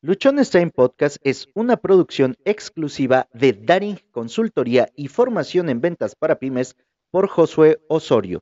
Luchones 0.00 0.50
Time 0.50 0.70
Podcast 0.70 1.16
es 1.24 1.48
una 1.54 1.76
producción 1.76 2.36
exclusiva 2.44 3.28
de 3.32 3.52
Daring 3.52 3.98
Consultoría 4.12 4.92
y 4.94 5.08
Formación 5.08 5.68
en 5.68 5.80
Ventas 5.80 6.14
para 6.14 6.38
Pymes 6.38 6.76
por 7.10 7.26
Josué 7.26 7.80
Osorio. 7.88 8.38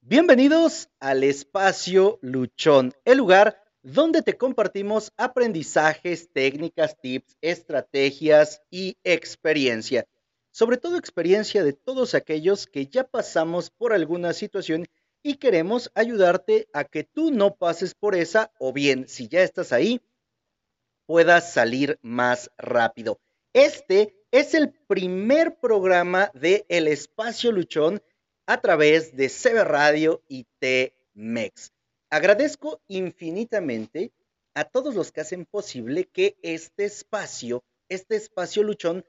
Bienvenidos 0.00 0.88
al 0.98 1.22
espacio 1.22 2.18
Luchón, 2.22 2.92
el 3.04 3.18
lugar 3.18 3.62
donde 3.84 4.22
te 4.22 4.36
compartimos 4.36 5.12
aprendizajes, 5.16 6.28
técnicas, 6.32 7.00
tips, 7.00 7.36
estrategias 7.40 8.62
y 8.68 8.96
experiencia. 9.04 10.08
Sobre 10.50 10.76
todo 10.76 10.96
experiencia 10.96 11.62
de 11.62 11.72
todos 11.72 12.16
aquellos 12.16 12.66
que 12.66 12.88
ya 12.88 13.04
pasamos 13.04 13.70
por 13.70 13.92
alguna 13.92 14.32
situación 14.32 14.86
y 15.22 15.36
queremos 15.36 15.92
ayudarte 15.94 16.66
a 16.72 16.82
que 16.82 17.04
tú 17.04 17.30
no 17.30 17.54
pases 17.54 17.94
por 17.94 18.16
esa 18.16 18.50
o 18.58 18.72
bien 18.72 19.06
si 19.06 19.28
ya 19.28 19.42
estás 19.42 19.72
ahí, 19.72 20.00
puedas 21.06 21.52
salir 21.52 21.98
más 22.02 22.50
rápido. 22.56 23.20
Este 23.52 24.14
es 24.30 24.54
el 24.54 24.72
primer 24.72 25.58
programa 25.58 26.30
de 26.34 26.64
El 26.68 26.88
Espacio 26.88 27.52
Luchón 27.52 28.02
a 28.46 28.60
través 28.60 29.14
de 29.16 29.28
CB 29.28 29.64
Radio 29.64 30.22
y 30.28 30.46
T-Mex. 30.58 31.72
Agradezco 32.10 32.82
infinitamente 32.88 34.12
a 34.54 34.64
todos 34.64 34.94
los 34.94 35.12
que 35.12 35.22
hacen 35.22 35.46
posible 35.46 36.04
que 36.04 36.36
este 36.42 36.84
espacio, 36.84 37.64
este 37.88 38.16
espacio 38.16 38.62
luchón, 38.62 39.04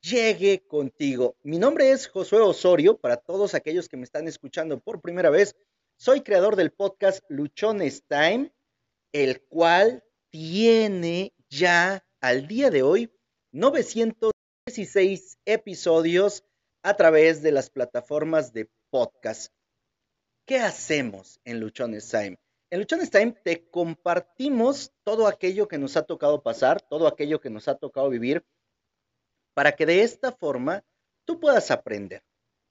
llegue 0.00 0.64
contigo. 0.66 1.36
Mi 1.42 1.58
nombre 1.58 1.90
es 1.90 2.06
Josué 2.06 2.40
Osorio, 2.40 2.96
para 2.96 3.16
todos 3.16 3.54
aquellos 3.54 3.88
que 3.88 3.96
me 3.96 4.04
están 4.04 4.28
escuchando 4.28 4.78
por 4.80 5.00
primera 5.00 5.30
vez, 5.30 5.56
soy 5.96 6.22
creador 6.22 6.56
del 6.56 6.72
podcast 6.72 7.24
Luchones 7.28 8.04
Time, 8.08 8.52
el 9.12 9.42
cual 9.42 10.04
tiene 10.30 11.33
ya 11.48 12.04
al 12.20 12.46
día 12.46 12.70
de 12.70 12.82
hoy 12.82 13.12
916 13.52 15.38
episodios 15.44 16.44
a 16.82 16.94
través 16.96 17.42
de 17.42 17.52
las 17.52 17.70
plataformas 17.70 18.52
de 18.52 18.70
podcast. 18.90 19.52
¿Qué 20.46 20.58
hacemos 20.58 21.40
en 21.44 21.60
Luchones 21.60 22.08
Time? 22.10 22.38
En 22.70 22.80
Luchones 22.80 23.10
Time 23.10 23.32
te 23.44 23.68
compartimos 23.68 24.92
todo 25.04 25.26
aquello 25.26 25.68
que 25.68 25.78
nos 25.78 25.96
ha 25.96 26.02
tocado 26.02 26.42
pasar, 26.42 26.80
todo 26.82 27.06
aquello 27.06 27.40
que 27.40 27.50
nos 27.50 27.68
ha 27.68 27.76
tocado 27.76 28.10
vivir, 28.10 28.44
para 29.54 29.72
que 29.72 29.86
de 29.86 30.02
esta 30.02 30.32
forma 30.32 30.84
tú 31.24 31.40
puedas 31.40 31.70
aprender. 31.70 32.24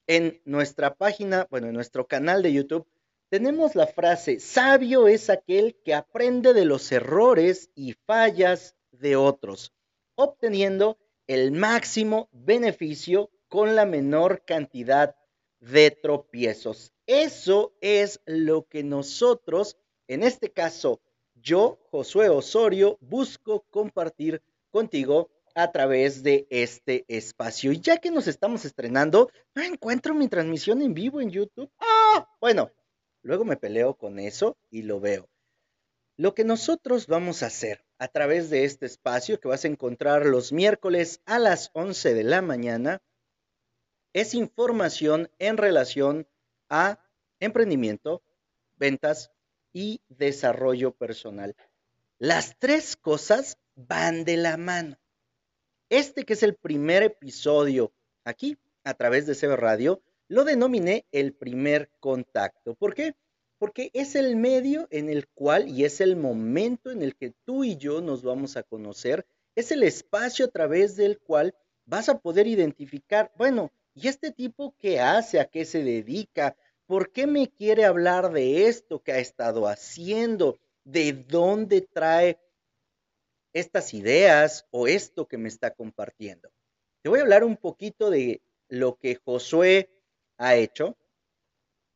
En 0.05 0.41
nuestra 0.45 0.95
página, 0.95 1.47
bueno, 1.49 1.67
en 1.67 1.73
nuestro 1.73 2.07
canal 2.07 2.43
de 2.43 2.53
YouTube, 2.53 2.87
tenemos 3.33 3.73
la 3.73 3.87
frase, 3.87 4.39
sabio 4.39 5.07
es 5.07 5.31
aquel 5.31 5.75
que 5.83 5.95
aprende 5.95 6.53
de 6.53 6.65
los 6.65 6.91
errores 6.91 7.71
y 7.73 7.93
fallas 7.93 8.75
de 8.91 9.15
otros, 9.15 9.73
obteniendo 10.13 10.99
el 11.25 11.51
máximo 11.51 12.29
beneficio 12.31 13.31
con 13.47 13.75
la 13.75 13.87
menor 13.87 14.43
cantidad 14.45 15.15
de 15.59 15.89
tropiezos. 15.89 16.93
Eso 17.07 17.73
es 17.81 18.21
lo 18.27 18.67
que 18.67 18.83
nosotros, 18.83 19.77
en 20.07 20.21
este 20.21 20.51
caso, 20.51 21.01
yo, 21.33 21.79
Josué 21.89 22.29
Osorio, 22.29 22.99
busco 23.01 23.65
compartir 23.71 24.43
contigo 24.69 25.31
a 25.55 25.71
través 25.71 26.21
de 26.21 26.45
este 26.51 27.03
espacio. 27.07 27.71
Y 27.71 27.79
ya 27.79 27.97
que 27.97 28.11
nos 28.11 28.27
estamos 28.27 28.63
estrenando, 28.63 29.31
no 29.55 29.63
encuentro 29.63 30.13
mi 30.13 30.27
transmisión 30.27 30.83
en 30.83 30.93
vivo 30.93 31.19
en 31.19 31.31
YouTube. 31.31 31.71
Ah, 31.79 32.29
bueno, 32.39 32.69
Luego 33.23 33.45
me 33.45 33.57
peleo 33.57 33.95
con 33.95 34.19
eso 34.19 34.57
y 34.69 34.83
lo 34.83 34.99
veo. 34.99 35.29
Lo 36.15 36.35
que 36.35 36.43
nosotros 36.43 37.07
vamos 37.07 37.41
a 37.41 37.47
hacer 37.47 37.83
a 37.97 38.07
través 38.07 38.49
de 38.49 38.65
este 38.65 38.85
espacio 38.85 39.39
que 39.39 39.47
vas 39.47 39.65
a 39.65 39.69
encontrar 39.69 40.25
los 40.25 40.51
miércoles 40.51 41.21
a 41.25 41.39
las 41.39 41.71
11 41.73 42.13
de 42.13 42.23
la 42.23 42.41
mañana 42.41 43.01
es 44.13 44.35
información 44.35 45.31
en 45.39 45.57
relación 45.57 46.27
a 46.69 46.99
emprendimiento, 47.39 48.21
ventas 48.77 49.31
y 49.71 50.01
desarrollo 50.09 50.91
personal. 50.91 51.55
Las 52.19 52.57
tres 52.59 52.95
cosas 52.95 53.57
van 53.75 54.23
de 54.23 54.37
la 54.37 54.57
mano. 54.57 54.99
Este 55.89 56.25
que 56.25 56.33
es 56.33 56.43
el 56.43 56.55
primer 56.55 57.03
episodio 57.03 57.91
aquí 58.23 58.57
a 58.83 58.93
través 58.93 59.25
de 59.25 59.35
CB 59.35 59.55
Radio, 59.55 60.01
lo 60.27 60.43
denominé 60.43 61.05
el 61.11 61.33
primer 61.33 61.89
contacto. 61.99 62.75
¿Por 62.75 62.93
qué? 62.93 63.15
Porque 63.63 63.91
es 63.93 64.15
el 64.15 64.35
medio 64.35 64.89
en 64.91 65.07
el 65.07 65.29
cual 65.29 65.69
y 65.69 65.85
es 65.85 66.01
el 66.01 66.17
momento 66.17 66.91
en 66.91 67.01
el 67.01 67.15
que 67.15 67.33
tú 67.45 67.63
y 67.63 67.77
yo 67.77 68.01
nos 68.01 68.21
vamos 68.21 68.57
a 68.57 68.63
conocer, 68.63 69.25
es 69.55 69.71
el 69.71 69.83
espacio 69.83 70.43
a 70.43 70.49
través 70.49 70.97
del 70.97 71.17
cual 71.17 71.55
vas 71.85 72.09
a 72.09 72.19
poder 72.19 72.45
identificar, 72.45 73.31
bueno, 73.37 73.71
¿y 73.93 74.09
este 74.09 74.31
tipo 74.31 74.75
qué 74.77 74.99
hace? 74.99 75.39
¿A 75.39 75.45
qué 75.45 75.63
se 75.63 75.81
dedica? 75.81 76.57
¿Por 76.87 77.13
qué 77.13 77.25
me 77.25 77.49
quiere 77.53 77.85
hablar 77.85 78.33
de 78.33 78.67
esto 78.67 79.01
que 79.01 79.13
ha 79.13 79.19
estado 79.19 79.69
haciendo? 79.69 80.59
¿De 80.83 81.13
dónde 81.13 81.79
trae 81.79 82.41
estas 83.53 83.93
ideas 83.93 84.67
o 84.71 84.89
esto 84.89 85.25
que 85.25 85.37
me 85.37 85.47
está 85.47 85.73
compartiendo? 85.73 86.51
Te 87.01 87.07
voy 87.07 87.19
a 87.19 87.21
hablar 87.21 87.45
un 87.45 87.55
poquito 87.55 88.09
de 88.09 88.41
lo 88.67 88.99
que 88.99 89.15
Josué 89.15 89.89
ha 90.37 90.57
hecho, 90.57 90.97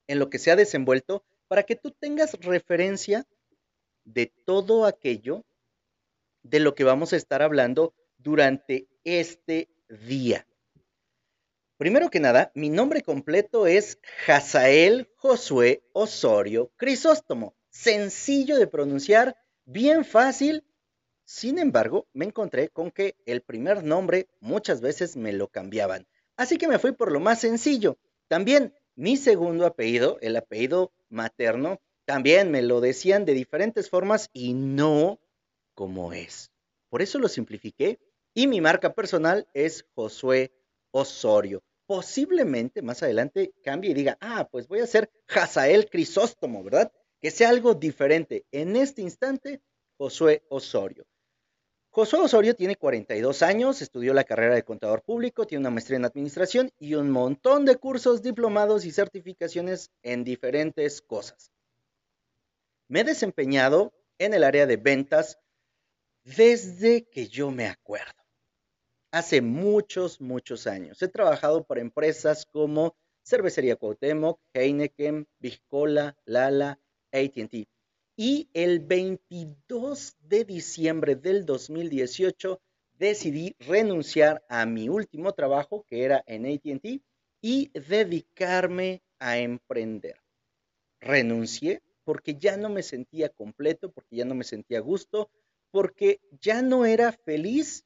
en 0.07 0.17
lo 0.19 0.29
que 0.29 0.39
se 0.39 0.49
ha 0.51 0.55
desenvuelto, 0.55 1.25
para 1.47 1.63
que 1.63 1.75
tú 1.75 1.91
tengas 1.91 2.33
referencia 2.33 3.25
de 4.03 4.33
todo 4.45 4.85
aquello 4.85 5.45
de 6.43 6.59
lo 6.59 6.75
que 6.75 6.83
vamos 6.83 7.13
a 7.13 7.17
estar 7.17 7.41
hablando 7.41 7.93
durante 8.17 8.87
este 9.03 9.69
día. 9.89 10.47
Primero 11.77 12.09
que 12.09 12.19
nada, 12.19 12.51
mi 12.55 12.69
nombre 12.69 13.01
completo 13.01 13.67
es 13.67 13.99
Hazael 14.27 15.09
Josué 15.17 15.83
Osorio 15.93 16.71
Crisóstomo. 16.75 17.55
Sencillo 17.69 18.57
de 18.57 18.65
pronunciar, 18.65 19.37
bien 19.65 20.03
fácil. 20.03 20.63
Sin 21.23 21.59
embargo, 21.59 22.07
me 22.13 22.25
encontré 22.25 22.69
con 22.69 22.89
que 22.89 23.15
el 23.25 23.41
primer 23.41 23.83
nombre 23.83 24.27
muchas 24.39 24.81
veces 24.81 25.15
me 25.15 25.33
lo 25.33 25.49
cambiaban. 25.49 26.07
Así 26.35 26.57
que 26.57 26.67
me 26.67 26.79
fui 26.79 26.93
por 26.93 27.11
lo 27.11 27.19
más 27.19 27.41
sencillo. 27.41 27.99
También 28.27 28.73
mi 28.97 29.15
segundo 29.15 29.67
apellido, 29.67 30.17
el 30.21 30.35
apellido 30.35 30.91
materno, 31.09 31.79
también 32.05 32.49
me 32.49 32.63
lo 32.63 32.81
decían 32.81 33.25
de 33.25 33.35
diferentes 33.35 33.89
formas 33.89 34.29
y 34.33 34.53
no 34.53 35.19
como 35.75 36.13
es. 36.13 36.51
Por 36.89 37.03
eso 37.03 37.19
lo 37.19 37.27
simplifiqué 37.27 37.99
y 38.33 38.47
mi 38.47 38.59
marca 38.59 38.95
personal 38.95 39.47
es 39.53 39.85
Josué 39.93 40.51
Osorio. 40.91 41.63
Posiblemente 41.85 42.81
más 42.81 43.03
adelante 43.03 43.53
cambie 43.63 43.91
y 43.91 43.93
diga, 43.93 44.17
ah, 44.19 44.49
pues 44.51 44.67
voy 44.67 44.79
a 44.79 44.87
ser 44.87 45.11
Hazael 45.27 45.89
Crisóstomo, 45.89 46.63
¿verdad? 46.63 46.91
Que 47.21 47.29
sea 47.29 47.49
algo 47.49 47.75
diferente. 47.75 48.45
En 48.51 48.75
este 48.75 49.03
instante, 49.03 49.61
Josué 49.97 50.43
Osorio. 50.49 51.05
Josué 51.97 52.19
Osorio 52.19 52.55
tiene 52.55 52.75
42 52.75 53.41
años, 53.41 53.81
estudió 53.81 54.13
la 54.13 54.23
carrera 54.23 54.53
de 54.53 54.61
contador 54.61 55.01
público, 55.01 55.47
tiene 55.47 55.61
una 55.61 55.71
maestría 55.71 55.97
en 55.97 56.05
administración 56.05 56.71
y 56.77 56.93
un 56.93 57.09
montón 57.09 57.65
de 57.65 57.75
cursos, 57.77 58.21
diplomados 58.21 58.85
y 58.85 58.91
certificaciones 58.91 59.89
en 60.03 60.23
diferentes 60.23 61.01
cosas. 61.01 61.51
Me 62.87 62.99
he 62.99 63.03
desempeñado 63.03 63.95
en 64.19 64.35
el 64.35 64.43
área 64.43 64.67
de 64.67 64.77
ventas 64.77 65.39
desde 66.23 67.09
que 67.09 67.29
yo 67.29 67.49
me 67.49 67.65
acuerdo. 67.65 68.23
Hace 69.09 69.41
muchos, 69.41 70.21
muchos 70.21 70.67
años. 70.67 71.01
He 71.01 71.07
trabajado 71.07 71.63
para 71.63 71.81
empresas 71.81 72.45
como 72.45 72.95
Cervecería 73.23 73.75
Cuauhtémoc, 73.75 74.39
Heineken, 74.53 75.27
Biscola, 75.39 76.15
Lala, 76.25 76.79
AT&T 77.11 77.67
y 78.19 78.49
el 78.53 78.79
22 78.79 80.17
de 80.19 80.43
diciembre 80.43 81.15
del 81.15 81.45
2018 81.45 82.59
decidí 82.97 83.55
renunciar 83.59 84.43
a 84.49 84.65
mi 84.65 84.89
último 84.89 85.33
trabajo, 85.33 85.85
que 85.87 86.03
era 86.03 86.23
en 86.25 86.47
ATT, 86.47 87.03
y 87.41 87.69
dedicarme 87.79 89.03
a 89.19 89.37
emprender. 89.37 90.19
Renuncié 90.99 91.83
porque 92.03 92.33
ya 92.35 92.57
no 92.57 92.69
me 92.69 92.81
sentía 92.81 93.29
completo, 93.29 93.91
porque 93.91 94.15
ya 94.15 94.25
no 94.25 94.33
me 94.33 94.43
sentía 94.43 94.79
gusto, 94.79 95.29
porque 95.69 96.19
ya 96.41 96.63
no 96.63 96.85
era 96.87 97.11
feliz 97.11 97.85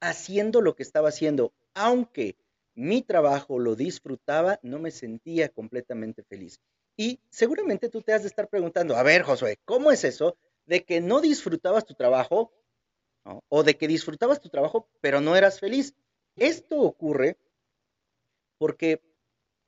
haciendo 0.00 0.60
lo 0.60 0.76
que 0.76 0.84
estaba 0.84 1.08
haciendo. 1.08 1.52
Aunque 1.74 2.36
mi 2.76 3.02
trabajo 3.02 3.58
lo 3.58 3.74
disfrutaba, 3.74 4.60
no 4.62 4.78
me 4.78 4.92
sentía 4.92 5.48
completamente 5.48 6.22
feliz. 6.22 6.60
Y 7.00 7.20
seguramente 7.30 7.88
tú 7.88 8.02
te 8.02 8.12
has 8.12 8.22
de 8.22 8.28
estar 8.28 8.48
preguntando, 8.48 8.96
a 8.96 9.04
ver, 9.04 9.22
Josué, 9.22 9.60
¿cómo 9.64 9.92
es 9.92 10.02
eso 10.02 10.36
de 10.66 10.84
que 10.84 11.00
no 11.00 11.20
disfrutabas 11.20 11.84
tu 11.86 11.94
trabajo 11.94 12.52
o 13.48 13.62
de 13.62 13.76
que 13.76 13.86
disfrutabas 13.86 14.40
tu 14.40 14.48
trabajo 14.48 14.90
pero 15.00 15.20
no 15.20 15.36
eras 15.36 15.60
feliz? 15.60 15.94
Esto 16.34 16.80
ocurre 16.80 17.38
porque 18.58 19.00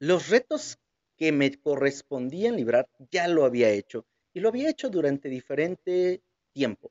los 0.01 0.29
retos 0.29 0.81
que 1.17 1.31
me 1.31 1.55
correspondían 1.61 2.57
librar 2.57 2.89
ya 3.13 3.29
lo 3.29 3.45
había 3.45 3.71
hecho 3.71 4.07
y 4.35 4.41
lo 4.41 4.49
había 4.49 4.69
hecho 4.69 4.91
durante 4.91 5.29
diferente 5.29 6.25
tiempo. 6.53 6.91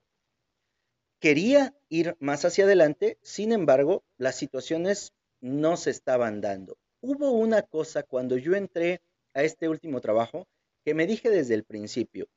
quería 1.19 1.75
ir 1.89 2.15
más 2.21 2.45
hacia 2.45 2.63
adelante, 2.63 3.17
sin 3.21 3.51
embargo, 3.51 4.05
las 4.17 4.35
situaciones 4.37 5.13
no 5.41 5.75
se 5.75 5.89
estaban 5.89 6.39
dando. 6.39 6.77
Hubo 7.01 7.31
una 7.31 7.61
cosa 7.61 8.03
cuando 8.03 8.37
yo 8.37 8.55
entré 8.55 9.01
a 9.33 9.43
este 9.43 9.69
último 9.69 10.01
trabajo 10.01 10.47
que 10.83 10.93
me 10.93 11.07
dije 11.07 11.29
desde 11.29 11.55
el 11.55 11.63
principio, 11.63 12.27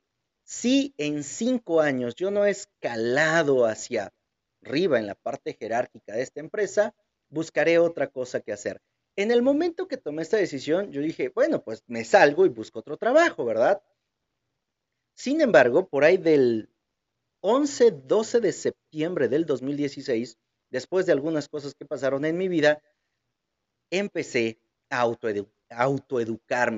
si 0.44 0.94
en 0.98 1.22
cinco 1.22 1.80
años 1.80 2.14
yo 2.14 2.30
no 2.30 2.44
he 2.44 2.50
escalado 2.50 3.66
hacia 3.66 4.12
arriba 4.62 4.98
en 4.98 5.06
la 5.06 5.14
parte 5.14 5.54
jerárquica 5.54 6.14
de 6.14 6.22
esta 6.22 6.40
empresa, 6.40 6.94
buscaré 7.28 7.78
otra 7.78 8.08
cosa 8.08 8.40
que 8.40 8.52
hacer. 8.52 8.80
En 9.16 9.30
el 9.30 9.42
momento 9.42 9.88
que 9.88 9.96
tomé 9.96 10.22
esta 10.22 10.36
decisión, 10.36 10.90
yo 10.90 11.00
dije, 11.00 11.30
bueno, 11.34 11.62
pues 11.62 11.82
me 11.86 12.04
salgo 12.04 12.46
y 12.46 12.48
busco 12.48 12.78
otro 12.78 12.96
trabajo, 12.96 13.44
¿verdad? 13.44 13.82
Sin 15.14 15.40
embargo, 15.40 15.88
por 15.88 16.04
ahí 16.04 16.16
del 16.16 16.70
11-12 17.42 18.40
de 18.40 18.52
septiembre 18.52 19.28
del 19.28 19.44
2016, 19.44 20.38
después 20.70 21.06
de 21.06 21.12
algunas 21.12 21.48
cosas 21.48 21.74
que 21.74 21.84
pasaron 21.84 22.24
en 22.24 22.38
mi 22.38 22.48
vida, 22.48 22.82
empecé 23.90 24.58
a 24.88 25.00
autoeducarme, 25.00 25.61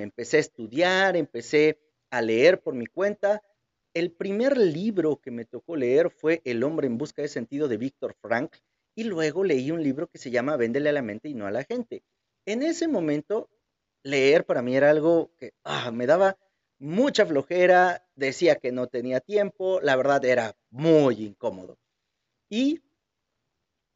empecé 0.04 0.36
a 0.36 0.40
estudiar, 0.40 1.16
empecé 1.16 1.78
a 2.10 2.22
leer 2.22 2.62
por 2.62 2.74
mi 2.74 2.86
cuenta. 2.86 3.42
El 3.92 4.12
primer 4.12 4.56
libro 4.56 5.20
que 5.20 5.30
me 5.30 5.44
tocó 5.44 5.76
leer 5.76 6.10
fue 6.10 6.42
El 6.44 6.64
hombre 6.64 6.86
en 6.86 6.98
busca 6.98 7.22
de 7.22 7.28
sentido 7.28 7.68
de 7.68 7.76
Víctor 7.76 8.14
Frank 8.20 8.56
y 8.94 9.04
luego 9.04 9.44
leí 9.44 9.70
un 9.70 9.82
libro 9.82 10.08
que 10.08 10.18
se 10.18 10.30
llama 10.30 10.56
Véndele 10.56 10.88
a 10.90 10.92
la 10.92 11.02
mente 11.02 11.28
y 11.28 11.34
no 11.34 11.46
a 11.46 11.50
la 11.50 11.64
gente. 11.64 12.02
En 12.46 12.62
ese 12.62 12.88
momento, 12.88 13.50
leer 14.02 14.44
para 14.44 14.62
mí 14.62 14.76
era 14.76 14.90
algo 14.90 15.32
que 15.38 15.54
ah, 15.64 15.90
me 15.90 16.06
daba 16.06 16.36
mucha 16.78 17.24
flojera, 17.24 18.06
decía 18.14 18.56
que 18.56 18.72
no 18.72 18.88
tenía 18.88 19.20
tiempo, 19.20 19.80
la 19.80 19.96
verdad 19.96 20.24
era 20.24 20.56
muy 20.70 21.24
incómodo. 21.24 21.78
Y 22.48 22.82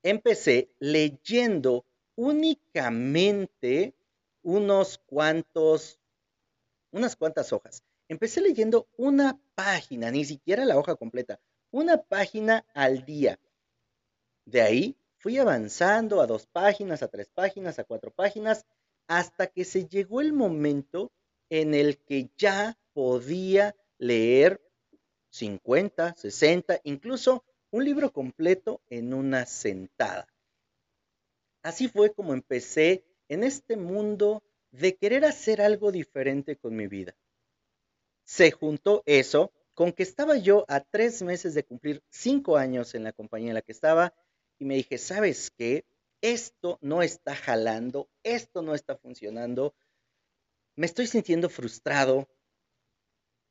empecé 0.03 0.71
leyendo 0.79 1.85
únicamente 2.17 3.95
unos 4.43 4.99
cuantos, 4.99 5.99
unas 6.91 7.17
cuantas 7.17 7.53
hojas. 7.53 7.83
Empecé 8.09 8.41
leyendo 8.41 8.89
una 8.97 9.39
página, 9.55 10.11
ni 10.11 10.25
siquiera 10.25 10.65
la 10.65 10.79
hoja 10.79 10.97
completa, 10.97 11.41
una 11.71 12.03
página 12.03 12.65
al 12.75 13.05
día. 13.05 13.39
De 14.47 14.63
ahí 14.63 14.97
fui 15.19 15.39
avanzando 15.39 16.21
a 16.21 16.27
dos 16.27 16.47
páginas, 16.47 17.03
a 17.03 17.09
tres 17.09 17.29
páginas, 17.29 17.79
a 17.79 17.85
cuatro 17.85 18.11
páginas, 18.11 18.65
hasta 19.07 19.47
que 19.49 19.65
se 19.65 19.87
llegó 19.87 20.21
el 20.21 20.33
momento 20.33 21.13
en 21.51 21.75
el 21.75 21.99
que 21.99 22.31
ya 22.37 22.79
podía 22.93 23.75
leer 23.99 24.61
50, 25.31 26.15
60, 26.15 26.81
incluso 26.85 27.45
un 27.71 27.85
libro 27.85 28.13
completo 28.13 28.81
en 28.89 29.13
una 29.13 29.45
sentada. 29.47 30.27
Así 31.63 31.89
fue 31.89 32.13
como 32.15 32.33
empecé 32.33 33.05
en 33.29 33.45
este 33.45 33.77
mundo 33.77 34.43
de 34.71 34.97
querer 34.97 35.25
hacer 35.25 35.61
algo 35.61 35.93
diferente 35.93 36.57
con 36.57 36.77
mi 36.77 36.87
vida. 36.87 37.17
Se 38.25 38.51
juntó 38.51 39.03
eso 39.07 39.53
con 39.75 39.93
que 39.93 40.03
estaba 40.03 40.37
yo 40.37 40.65
a 40.69 40.81
tres 40.81 41.23
meses 41.23 41.55
de 41.55 41.65
cumplir 41.65 42.03
cinco 42.11 42.57
años 42.57 42.95
en 42.95 43.05
la 43.05 43.13
compañía 43.13 43.49
en 43.49 43.55
la 43.55 43.63
que 43.63 43.73
estaba 43.73 44.13
y 44.59 44.65
me 44.65 44.75
dije, 44.75 44.99
¿sabes 44.99 45.51
qué? 45.51 45.87
Esto 46.21 46.79
no 46.83 47.03
está 47.03 47.37
jalando, 47.37 48.11
esto 48.25 48.61
no 48.61 48.75
está 48.75 48.97
funcionando, 48.97 49.75
me 50.75 50.87
estoy 50.87 51.07
sintiendo 51.07 51.49
frustrado, 51.49 52.29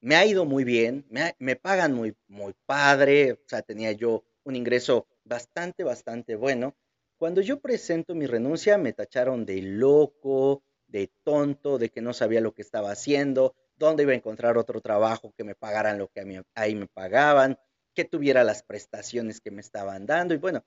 me 0.01 0.15
ha 0.15 0.25
ido 0.25 0.45
muy 0.45 0.63
bien, 0.63 1.05
me, 1.39 1.55
pagan 1.55 1.93
muy, 1.93 2.15
muy 2.27 2.53
padre, 2.65 3.33
o 3.33 3.39
sea, 3.47 3.61
tenía 3.61 3.91
yo 3.93 4.23
un 4.43 4.55
ingreso 4.55 5.07
bastante, 5.23 5.83
bastante 5.83 6.35
bueno. 6.35 6.75
Cuando 7.17 7.41
yo 7.41 7.59
presento 7.59 8.13
mi 8.13 8.27
renuncia, 8.27 8.77
me 8.77 8.93
tacharon 8.93 9.45
de 9.45 9.61
loco, 9.61 10.63
de 10.87 11.11
tonto, 11.23 11.77
de 11.77 11.89
que 11.89 12.01
no 12.01 12.13
sabía 12.13 12.41
lo 12.41 12.53
que 12.53 12.61
estaba 12.61 12.91
haciendo, 12.91 13.55
dónde 13.75 14.03
iba 14.03 14.11
a 14.11 14.15
encontrar 14.15 14.57
otro 14.57 14.81
trabajo 14.81 15.33
que 15.35 15.43
me 15.43 15.55
pagaran 15.55 15.97
lo 15.97 16.09
que 16.09 16.21
a 16.21 16.25
mí, 16.25 16.39
ahí 16.53 16.75
me 16.75 16.87
pagaban, 16.87 17.57
que 17.93 18.05
tuviera 18.05 18.43
las 18.43 18.61
prestaciones 18.61 19.41
que 19.41 19.51
me 19.51 19.61
estaban 19.61 20.05
dando 20.05 20.35
y 20.35 20.37
bueno, 20.37 20.63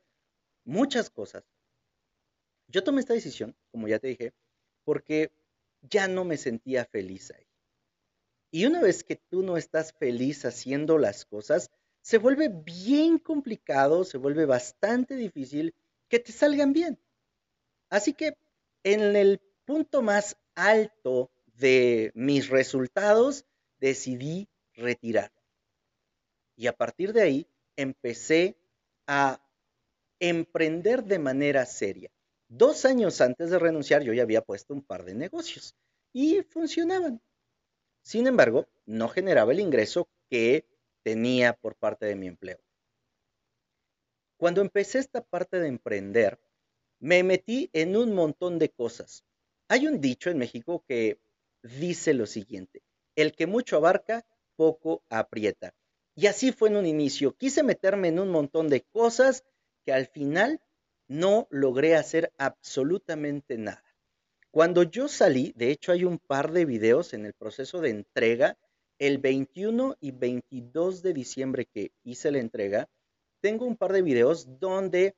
muchas 0.64 1.08
cosas. 1.08 1.44
Yo 2.66 2.82
tomé 2.82 3.00
esta 3.00 3.14
decisión, 3.14 3.56
como 3.70 3.86
ya 3.86 3.98
te 3.98 4.08
dije, 4.08 4.32
porque 4.84 5.32
ya 5.82 6.08
no 6.08 6.24
me 6.24 6.36
sentía 6.36 6.84
feliz 6.84 7.30
ahí. 7.30 7.46
Y 8.50 8.66
una 8.66 8.82
vez 8.82 9.04
que 9.04 9.16
tú 9.16 9.42
no 9.42 9.56
estás 9.56 9.92
feliz 9.92 10.44
haciendo 10.44 10.98
las 10.98 11.24
cosas, 11.24 11.70
se 12.02 12.18
vuelve 12.18 12.48
bien 12.48 13.18
complicado, 13.18 14.04
se 14.04 14.18
vuelve 14.18 14.46
bastante 14.46 15.14
difícil 15.14 15.74
que 16.10 16.18
te 16.18 16.32
salgan 16.32 16.74
bien. 16.74 16.98
Así 17.88 18.12
que 18.12 18.36
en 18.82 19.16
el 19.16 19.40
punto 19.64 20.02
más 20.02 20.36
alto 20.54 21.30
de 21.54 22.10
mis 22.14 22.48
resultados, 22.48 23.46
decidí 23.78 24.48
retirar. 24.74 25.32
Y 26.56 26.66
a 26.66 26.76
partir 26.76 27.12
de 27.12 27.22
ahí 27.22 27.46
empecé 27.76 28.56
a 29.06 29.40
emprender 30.18 31.04
de 31.04 31.18
manera 31.18 31.64
seria. 31.64 32.10
Dos 32.48 32.84
años 32.84 33.20
antes 33.20 33.50
de 33.50 33.58
renunciar 33.58 34.02
yo 34.02 34.12
ya 34.12 34.22
había 34.22 34.42
puesto 34.42 34.74
un 34.74 34.82
par 34.82 35.04
de 35.04 35.14
negocios 35.14 35.74
y 36.12 36.42
funcionaban. 36.42 37.22
Sin 38.02 38.26
embargo, 38.26 38.68
no 38.86 39.08
generaba 39.08 39.52
el 39.52 39.60
ingreso 39.60 40.08
que 40.28 40.66
tenía 41.02 41.52
por 41.54 41.76
parte 41.76 42.06
de 42.06 42.16
mi 42.16 42.26
empleo. 42.26 42.58
Cuando 44.40 44.62
empecé 44.62 45.00
esta 45.00 45.20
parte 45.20 45.60
de 45.60 45.68
emprender, 45.68 46.40
me 46.98 47.22
metí 47.22 47.68
en 47.74 47.94
un 47.94 48.14
montón 48.14 48.58
de 48.58 48.70
cosas. 48.70 49.26
Hay 49.68 49.86
un 49.86 50.00
dicho 50.00 50.30
en 50.30 50.38
México 50.38 50.82
que 50.88 51.20
dice 51.62 52.14
lo 52.14 52.24
siguiente, 52.24 52.82
el 53.16 53.32
que 53.34 53.46
mucho 53.46 53.76
abarca, 53.76 54.24
poco 54.56 55.04
aprieta. 55.10 55.74
Y 56.14 56.26
así 56.26 56.52
fue 56.52 56.70
en 56.70 56.76
un 56.76 56.86
inicio. 56.86 57.36
Quise 57.36 57.62
meterme 57.62 58.08
en 58.08 58.18
un 58.18 58.30
montón 58.30 58.70
de 58.70 58.80
cosas 58.80 59.44
que 59.84 59.92
al 59.92 60.06
final 60.06 60.62
no 61.06 61.46
logré 61.50 61.94
hacer 61.94 62.32
absolutamente 62.38 63.58
nada. 63.58 63.84
Cuando 64.50 64.84
yo 64.84 65.08
salí, 65.08 65.52
de 65.54 65.70
hecho 65.70 65.92
hay 65.92 66.06
un 66.06 66.18
par 66.18 66.50
de 66.50 66.64
videos 66.64 67.12
en 67.12 67.26
el 67.26 67.34
proceso 67.34 67.82
de 67.82 67.90
entrega, 67.90 68.56
el 68.98 69.18
21 69.18 69.98
y 70.00 70.12
22 70.12 71.02
de 71.02 71.12
diciembre 71.12 71.66
que 71.66 71.92
hice 72.04 72.30
la 72.30 72.38
entrega, 72.38 72.88
tengo 73.40 73.66
un 73.66 73.76
par 73.76 73.92
de 73.92 74.02
videos 74.02 74.58
donde 74.58 75.14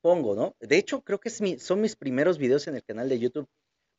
pongo, 0.00 0.34
¿no? 0.34 0.54
De 0.60 0.76
hecho, 0.76 1.02
creo 1.02 1.18
que 1.18 1.30
son 1.30 1.80
mis 1.80 1.96
primeros 1.96 2.38
videos 2.38 2.66
en 2.68 2.76
el 2.76 2.84
canal 2.84 3.08
de 3.08 3.18
YouTube 3.18 3.48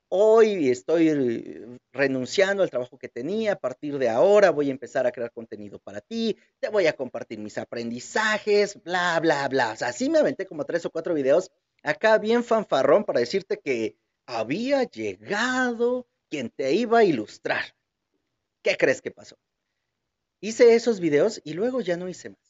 hoy 0.10 0.69
estoy 0.69 1.79
renunciando 1.91 2.63
al 2.63 2.69
trabajo 2.69 2.98
que 2.98 3.10
tenía, 3.10 3.53
a 3.53 3.60
partir 3.60 3.98
de 3.98 4.10
ahora 4.10 4.51
voy 4.51 4.69
a 4.69 4.71
empezar 4.71 5.05
a 5.05 5.12
crear 5.12 5.31
contenido 5.31 5.79
para 5.79 6.01
ti, 6.01 6.38
te 6.60 6.69
voy 6.69 6.88
a 6.88 6.93
compartir 6.93 7.39
mis 7.39 7.57
aprendizajes, 7.57 8.81
bla, 8.83 9.19
bla, 9.19 9.48
bla. 9.48 9.74
O 9.74 9.75
sea, 9.75 9.89
así 9.89 10.10
me 10.10 10.19
aventé 10.19 10.45
como 10.45 10.65
tres 10.65 10.86
o 10.86 10.91
cuatro 10.91 11.13
videos 11.13 11.51
acá 11.83 12.17
bien 12.17 12.43
fanfarrón 12.43 13.03
para 13.03 13.19
decirte 13.19 13.60
que 13.60 13.98
había 14.25 14.83
llegado 14.83 16.07
quien 16.29 16.50
te 16.50 16.74
iba 16.74 17.00
a 17.00 17.03
ilustrar. 17.03 17.75
¿Qué 18.62 18.75
crees 18.77 19.01
que 19.01 19.12
pasó? 19.12 19.38
Hice 20.41 20.75
esos 20.75 21.00
videos 21.00 21.41
y 21.43 21.53
luego 21.53 21.81
ya 21.81 21.98
no 21.98 22.07
hice 22.07 22.29
más. 22.29 22.46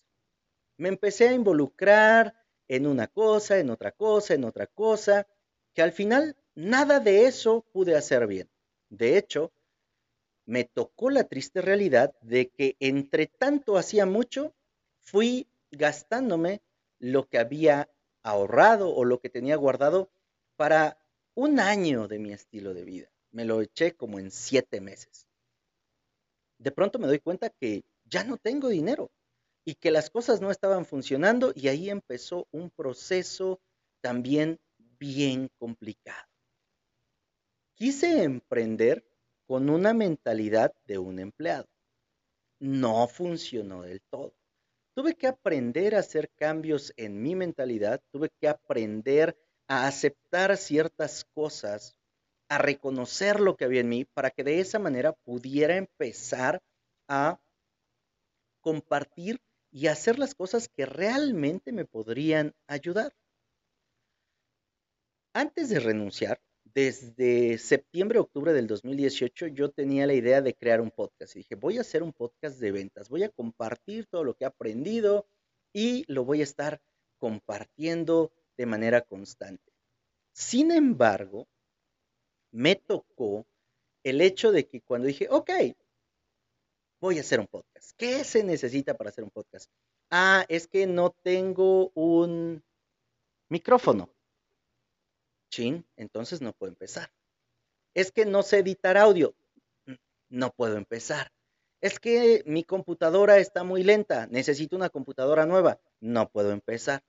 Me 0.78 0.90
empecé 0.90 1.30
a 1.30 1.34
involucrar 1.34 2.34
en 2.68 2.88
una 2.88 3.08
cosa, 3.08 3.60
en 3.60 3.70
otra 3.70 3.92
cosa, 3.92 4.34
en 4.34 4.44
otra 4.44 4.68
cosa, 4.68 5.28
que 5.74 5.82
al 5.82 5.92
final 5.92 6.36
Nada 6.58 7.00
de 7.00 7.28
eso 7.28 7.68
pude 7.72 7.96
hacer 7.96 8.26
bien. 8.26 8.50
De 8.90 9.16
hecho, 9.16 9.54
me 10.48 10.64
tocó 10.64 11.12
la 11.12 11.26
triste 11.26 11.62
realidad 11.62 12.16
de 12.22 12.50
que 12.50 12.76
entre 12.80 13.28
tanto 13.28 13.78
hacía 13.78 14.08
mucho, 14.08 14.56
fui 15.02 15.48
gastándome 15.70 16.64
lo 16.98 17.30
que 17.30 17.38
había 17.38 17.92
ahorrado 18.24 18.90
o 18.90 19.06
lo 19.06 19.20
que 19.20 19.30
tenía 19.30 19.56
guardado 19.56 20.10
para 20.56 20.98
un 21.36 21.60
año 21.60 22.08
de 22.08 22.18
mi 22.18 22.34
estilo 22.34 22.74
de 22.74 22.86
vida. 22.86 23.12
Me 23.30 23.46
lo 23.46 23.62
eché 23.62 23.96
como 23.96 24.18
en 24.18 24.32
siete 24.32 24.82
meses. 24.82 25.28
De 26.58 26.72
pronto 26.72 26.98
me 26.98 27.06
doy 27.06 27.20
cuenta 27.20 27.52
que 27.52 27.86
ya 28.06 28.24
no 28.24 28.38
tengo 28.38 28.70
dinero 28.70 29.12
y 29.68 29.76
que 29.76 29.92
las 29.92 30.10
cosas 30.10 30.40
no 30.40 30.50
estaban 30.50 30.86
funcionando 30.86 31.52
y 31.54 31.68
ahí 31.68 31.90
empezó 31.90 32.48
un 32.52 32.70
proceso 32.70 33.60
también 34.00 34.62
bien 34.98 35.50
complicado. 35.60 36.26
Quise 37.76 38.24
emprender 38.24 39.06
con 39.46 39.70
una 39.70 39.94
mentalidad 39.94 40.74
de 40.86 41.00
un 41.00 41.20
empleado. 41.20 41.68
No 42.60 43.10
funcionó 43.10 43.82
del 43.82 44.02
todo. 44.10 44.34
Tuve 44.96 45.16
que 45.16 45.28
aprender 45.28 45.96
a 45.96 46.00
hacer 46.00 46.30
cambios 46.38 46.94
en 46.96 47.22
mi 47.22 47.36
mentalidad, 47.36 48.02
tuve 48.10 48.30
que 48.40 48.48
aprender 48.48 49.38
a 49.68 49.86
aceptar 49.86 50.56
ciertas 50.56 51.26
cosas, 51.34 51.98
a 52.48 52.58
reconocer 52.58 53.42
lo 53.42 53.58
que 53.58 53.66
había 53.66 53.82
en 53.82 53.90
mí 53.90 54.06
para 54.06 54.32
que 54.32 54.46
de 54.46 54.62
esa 54.62 54.80
manera 54.80 55.12
pudiera 55.12 55.76
empezar 55.76 56.64
a 57.10 57.42
compartir 58.62 59.42
y 59.78 59.86
hacer 59.86 60.18
las 60.18 60.34
cosas 60.34 60.70
que 60.70 60.88
realmente 60.88 61.72
me 61.72 61.86
podrían 61.86 62.56
ayudar. 62.66 63.14
Antes 65.34 65.70
de 65.70 65.80
renunciar, 65.80 66.42
desde 66.64 67.60
septiembre, 67.60 68.18
octubre 68.18 68.54
del 68.54 68.66
2018, 68.66 69.46
yo 69.48 69.70
tenía 69.70 70.08
la 70.08 70.16
idea 70.16 70.42
de 70.42 70.56
crear 70.56 70.82
un 70.82 70.90
podcast. 70.90 71.36
Y 71.36 71.40
dije, 71.40 71.54
voy 71.54 71.78
a 71.78 71.82
hacer 71.82 72.02
un 72.02 72.12
podcast 72.12 72.60
de 72.60 72.72
ventas, 72.72 73.08
voy 73.10 73.22
a 73.22 73.30
compartir 73.30 74.08
todo 74.08 74.24
lo 74.24 74.34
que 74.34 74.46
he 74.46 74.48
aprendido 74.48 75.28
y 75.72 76.12
lo 76.12 76.26
voy 76.26 76.40
a 76.40 76.46
estar 76.46 76.82
compartiendo 77.20 78.32
de 78.58 78.66
manera 78.66 79.02
constante. 79.02 79.74
Sin 80.34 80.72
embargo, 80.72 81.48
me 82.52 82.74
tocó 82.74 83.46
el 84.04 84.22
hecho 84.22 84.52
de 84.52 84.68
que 84.68 84.82
cuando 84.82 85.06
dije, 85.06 85.28
ok, 85.30 85.52
voy 87.00 87.18
a 87.18 87.22
hacer 87.22 87.40
un 87.40 87.48
podcast. 87.48 87.92
¿Qué 87.98 88.24
se 88.24 88.44
necesita 88.44 88.96
para 88.96 89.10
hacer 89.10 89.24
un 89.24 89.32
podcast? 89.32 89.70
Ah, 90.10 90.46
es 90.50 90.68
que 90.68 90.88
no 90.88 91.12
tengo 91.12 91.92
un 91.94 92.64
micrófono. 93.50 94.10
Chin, 95.50 95.86
entonces 95.96 96.42
no 96.42 96.54
puedo 96.54 96.72
empezar. 96.72 97.12
Es 97.94 98.12
que 98.12 98.26
no 98.26 98.44
sé 98.44 98.60
editar 98.60 98.98
audio. 98.98 99.36
No 100.30 100.52
puedo 100.52 100.78
empezar. 100.78 101.32
Es 101.82 102.00
que 102.00 102.44
mi 102.46 102.64
computadora 102.64 103.38
está 103.38 103.64
muy 103.64 103.84
lenta. 103.84 104.28
Necesito 104.28 104.76
una 104.76 104.90
computadora 104.90 105.46
nueva. 105.46 105.80
No 106.00 106.30
puedo 106.30 106.52
empezar. 106.52 107.04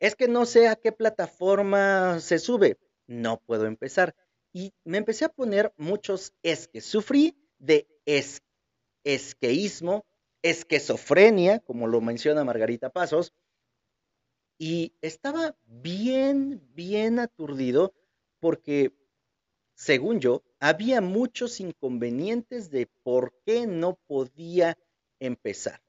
Es 0.00 0.16
que 0.16 0.28
no 0.28 0.44
sé 0.44 0.68
a 0.68 0.76
qué 0.76 0.92
plataforma 0.92 2.20
se 2.20 2.38
sube. 2.38 2.78
No 3.06 3.38
puedo 3.38 3.66
empezar. 3.66 4.14
Y 4.52 4.74
me 4.84 4.98
empecé 4.98 5.26
a 5.26 5.30
poner 5.30 5.72
muchos 5.76 6.34
es 6.42 6.68
que 6.68 6.80
sufrí 6.80 7.36
de 7.58 7.86
es, 8.06 8.42
esqueísmo, 9.06 10.04
esquizofrenia, 10.42 11.60
como 11.60 11.86
lo 11.86 12.00
menciona 12.00 12.44
Margarita 12.44 12.90
Pasos, 12.90 13.32
y 14.58 14.94
estaba 15.00 15.56
bien, 15.64 16.60
bien 16.74 17.20
aturdido 17.20 17.94
porque, 18.40 18.92
según 19.74 20.18
yo, 20.18 20.42
había 20.58 21.00
muchos 21.00 21.60
inconvenientes 21.60 22.70
de 22.70 22.88
por 23.04 23.32
qué 23.44 23.66
no 23.66 23.96
podía 24.08 24.76
empezar. 25.20 25.80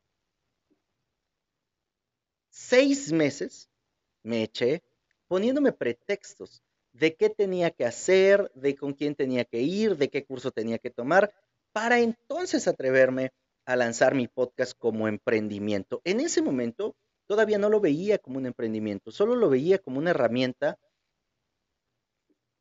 Seis 2.50 3.12
meses 3.12 3.68
me 4.22 4.44
eché 4.44 4.84
poniéndome 5.28 5.72
pretextos 5.72 6.62
de 6.92 7.16
qué 7.16 7.30
tenía 7.30 7.72
que 7.72 7.86
hacer, 7.86 8.52
de 8.54 8.76
con 8.76 8.94
quién 8.94 9.16
tenía 9.16 9.46
que 9.46 9.62
ir, 9.62 9.98
de 9.98 10.10
qué 10.10 10.24
curso 10.26 10.52
tenía 10.52 10.78
que 10.78 10.90
tomar, 10.90 11.34
para 11.78 12.00
entonces 12.00 12.68
atreverme 12.68 13.30
a 13.68 13.76
lanzar 13.76 14.16
mi 14.16 14.28
podcast 14.28 14.74
como 14.80 15.08
emprendimiento. 15.08 16.02
En 16.06 16.20
ese 16.20 16.42
momento 16.42 16.96
todavía 17.28 17.60
no 17.60 17.70
lo 17.70 17.80
veía 17.80 18.18
como 18.18 18.40
un 18.40 18.48
emprendimiento, 18.48 19.12
solo 19.12 19.36
lo 19.36 19.48
veía 19.48 19.78
como 19.78 20.00
una 20.00 20.10
herramienta 20.10 20.80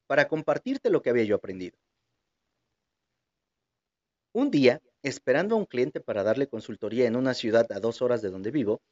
para 0.06 0.28
compartirte 0.28 0.90
lo 0.90 1.00
que 1.00 1.08
había 1.08 1.24
yo 1.24 1.36
aprendido. 1.36 1.78
Un 4.34 4.50
día, 4.50 4.82
esperando 5.02 5.54
a 5.54 5.58
un 5.60 5.64
cliente 5.64 6.00
para 6.00 6.22
darle 6.22 6.46
consultoría 6.46 7.06
en 7.06 7.16
una 7.16 7.32
ciudad 7.32 7.66
a 7.72 7.80
dos 7.80 8.02
horas 8.02 8.20
de 8.20 8.28
donde 8.28 8.50
vivo, 8.50 8.82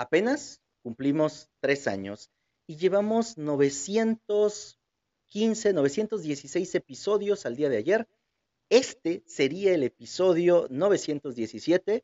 Apenas 0.00 0.62
cumplimos 0.82 1.50
tres 1.60 1.86
años 1.86 2.30
y 2.66 2.78
llevamos 2.78 3.36
900 3.36 4.80
15, 5.28 5.74
916 5.74 6.74
episodios 6.74 7.44
al 7.44 7.54
día 7.54 7.68
de 7.68 7.76
ayer. 7.76 8.08
Este 8.70 9.22
sería 9.26 9.74
el 9.74 9.82
episodio 9.82 10.68
917. 10.70 12.02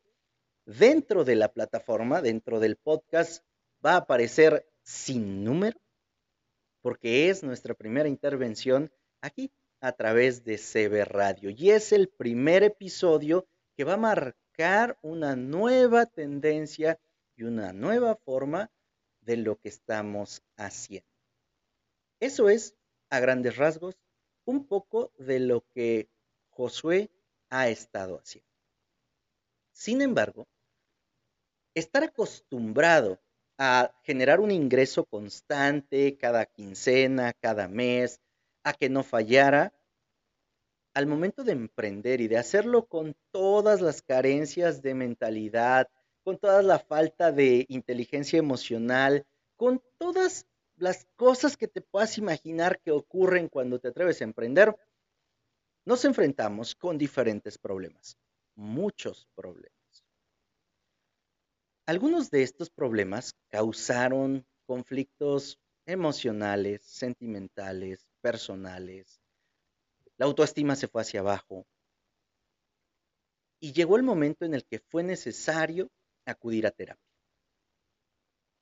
Dentro 0.67 1.25
de 1.25 1.37
la 1.37 1.51
plataforma, 1.51 2.21
dentro 2.21 2.59
del 2.59 2.75
podcast, 2.75 3.43
va 3.83 3.93
a 3.93 3.97
aparecer 3.97 4.69
sin 4.83 5.43
número, 5.43 5.79
porque 6.81 7.31
es 7.31 7.41
nuestra 7.41 7.73
primera 7.73 8.07
intervención 8.07 8.91
aquí 9.21 9.51
a 9.81 9.93
través 9.93 10.45
de 10.45 10.59
CB 10.59 11.03
Radio. 11.03 11.49
Y 11.49 11.71
es 11.71 11.91
el 11.91 12.09
primer 12.09 12.61
episodio 12.61 13.47
que 13.75 13.85
va 13.85 13.93
a 13.93 13.97
marcar 13.97 14.99
una 15.01 15.35
nueva 15.35 16.05
tendencia 16.05 16.99
y 17.37 17.43
una 17.43 17.71
nueva 17.71 18.15
forma 18.15 18.69
de 19.21 19.37
lo 19.37 19.57
que 19.59 19.69
estamos 19.69 20.43
haciendo. 20.57 21.07
Eso 22.19 22.49
es 22.49 22.75
a 23.09 23.19
grandes 23.19 23.55
rasgos 23.55 23.95
un 24.45 24.67
poco 24.67 25.13
de 25.17 25.39
lo 25.39 25.65
que 25.69 26.09
Josué 26.49 27.11
ha 27.49 27.69
estado 27.69 28.19
haciendo. 28.19 28.49
Sin 29.71 30.01
embargo, 30.01 30.47
estar 31.75 32.03
acostumbrado 32.03 33.21
a 33.59 33.93
generar 34.03 34.39
un 34.39 34.51
ingreso 34.51 35.05
constante 35.05 36.17
cada 36.17 36.45
quincena, 36.45 37.33
cada 37.33 37.67
mes, 37.67 38.19
a 38.63 38.73
que 38.73 38.89
no 38.89 39.03
fallara, 39.03 39.73
al 40.93 41.05
momento 41.05 41.43
de 41.43 41.51
emprender 41.51 42.21
y 42.21 42.27
de 42.27 42.37
hacerlo 42.37 42.87
con 42.87 43.15
todas 43.31 43.81
las 43.81 44.01
carencias 44.01 44.81
de 44.81 44.95
mentalidad, 44.95 45.87
con 46.27 46.37
toda 46.37 46.61
la 46.61 46.77
falta 46.77 47.31
de 47.31 47.65
inteligencia 47.69 48.37
emocional, 48.37 49.25
con 49.55 49.81
todas 49.97 50.45
las 50.75 51.07
cosas 51.15 51.55
que 51.55 51.69
te 51.69 51.79
puedas 51.79 52.17
imaginar 52.17 52.81
que 52.81 52.91
ocurren 52.91 53.47
cuando 53.47 53.79
te 53.79 53.87
atreves 53.87 54.19
a 54.19 54.25
emprender, 54.25 54.75
nos 55.85 56.03
enfrentamos 56.03 56.75
con 56.75 56.97
diferentes 56.97 57.57
problemas, 57.57 58.17
muchos 58.55 59.29
problemas. 59.35 60.03
Algunos 61.85 62.29
de 62.29 62.43
estos 62.43 62.69
problemas 62.69 63.33
causaron 63.47 64.45
conflictos 64.65 65.61
emocionales, 65.85 66.83
sentimentales, 66.83 68.05
personales. 68.19 69.21
La 70.17 70.25
autoestima 70.25 70.75
se 70.75 70.89
fue 70.89 71.03
hacia 71.03 71.21
abajo. 71.21 71.65
Y 73.61 73.71
llegó 73.71 73.95
el 73.95 74.03
momento 74.03 74.43
en 74.43 74.55
el 74.55 74.65
que 74.65 74.79
fue 74.79 75.03
necesario 75.03 75.89
acudir 76.31 76.67
a 76.67 76.71
terapia 76.71 77.07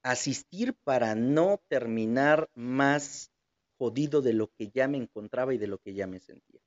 asistir 0.06 0.76
para 0.84 1.16
no 1.16 1.60
terminar 1.68 2.48
más 2.54 3.32
jodido 3.80 4.22
de 4.22 4.34
lo 4.34 4.52
que 4.54 4.70
ya 4.70 4.88
me 4.88 4.98
encontraba 4.98 5.56
y 5.56 5.58
de 5.58 5.66
lo 5.66 5.80
que 5.80 5.96
ya 5.96 6.06
me 6.06 6.20
sentía. 6.20 6.62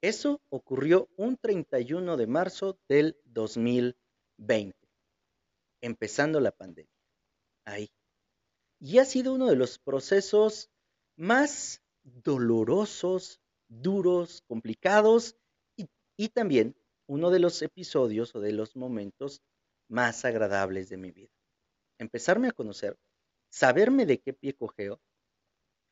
Eso 0.00 0.40
ocurrió 0.48 1.10
un 1.18 1.36
31 1.36 2.16
de 2.16 2.26
marzo 2.26 2.78
del 2.88 3.18
2020, 3.26 4.74
empezando 5.82 6.40
la 6.40 6.52
pandemia. 6.52 6.90
Ahí. 7.66 7.90
Y 8.78 8.96
ha 8.96 9.04
sido 9.04 9.34
uno 9.34 9.48
de 9.48 9.56
los 9.56 9.78
procesos 9.78 10.70
más 11.16 11.82
dolorosos, 12.02 13.42
duros, 13.68 14.42
complicados 14.48 15.36
y, 15.76 15.86
y 16.16 16.30
también 16.30 16.74
uno 17.06 17.30
de 17.30 17.40
los 17.40 17.60
episodios 17.60 18.34
o 18.34 18.40
de 18.40 18.52
los 18.52 18.74
momentos 18.74 19.42
más 19.90 20.24
agradables 20.24 20.88
de 20.88 20.96
mi 20.96 21.10
vida 21.10 21.30
empezarme 22.00 22.48
a 22.48 22.52
conocer, 22.52 22.98
saberme 23.50 24.06
de 24.06 24.20
qué 24.20 24.32
pie 24.32 24.54
cogeo, 24.54 25.00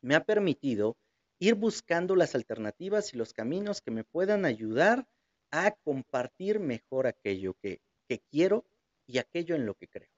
me 0.01 0.15
ha 0.15 0.25
permitido 0.25 0.97
ir 1.39 1.55
buscando 1.55 2.17
las 2.17 2.35
alternativas 2.35 3.13
y 3.13 3.19
los 3.19 3.33
caminos 3.33 3.83
que 3.83 3.91
me 3.91 4.05
puedan 4.05 4.45
ayudar 4.45 5.07
a 5.51 5.71
compartir 5.71 6.61
mejor 6.61 7.07
aquello 7.07 7.55
que, 7.63 7.81
que 8.09 8.21
quiero 8.31 8.65
y 9.07 9.19
aquello 9.19 9.55
en 9.55 9.67
lo 9.67 9.75
que 9.75 9.89
creo. 9.89 10.11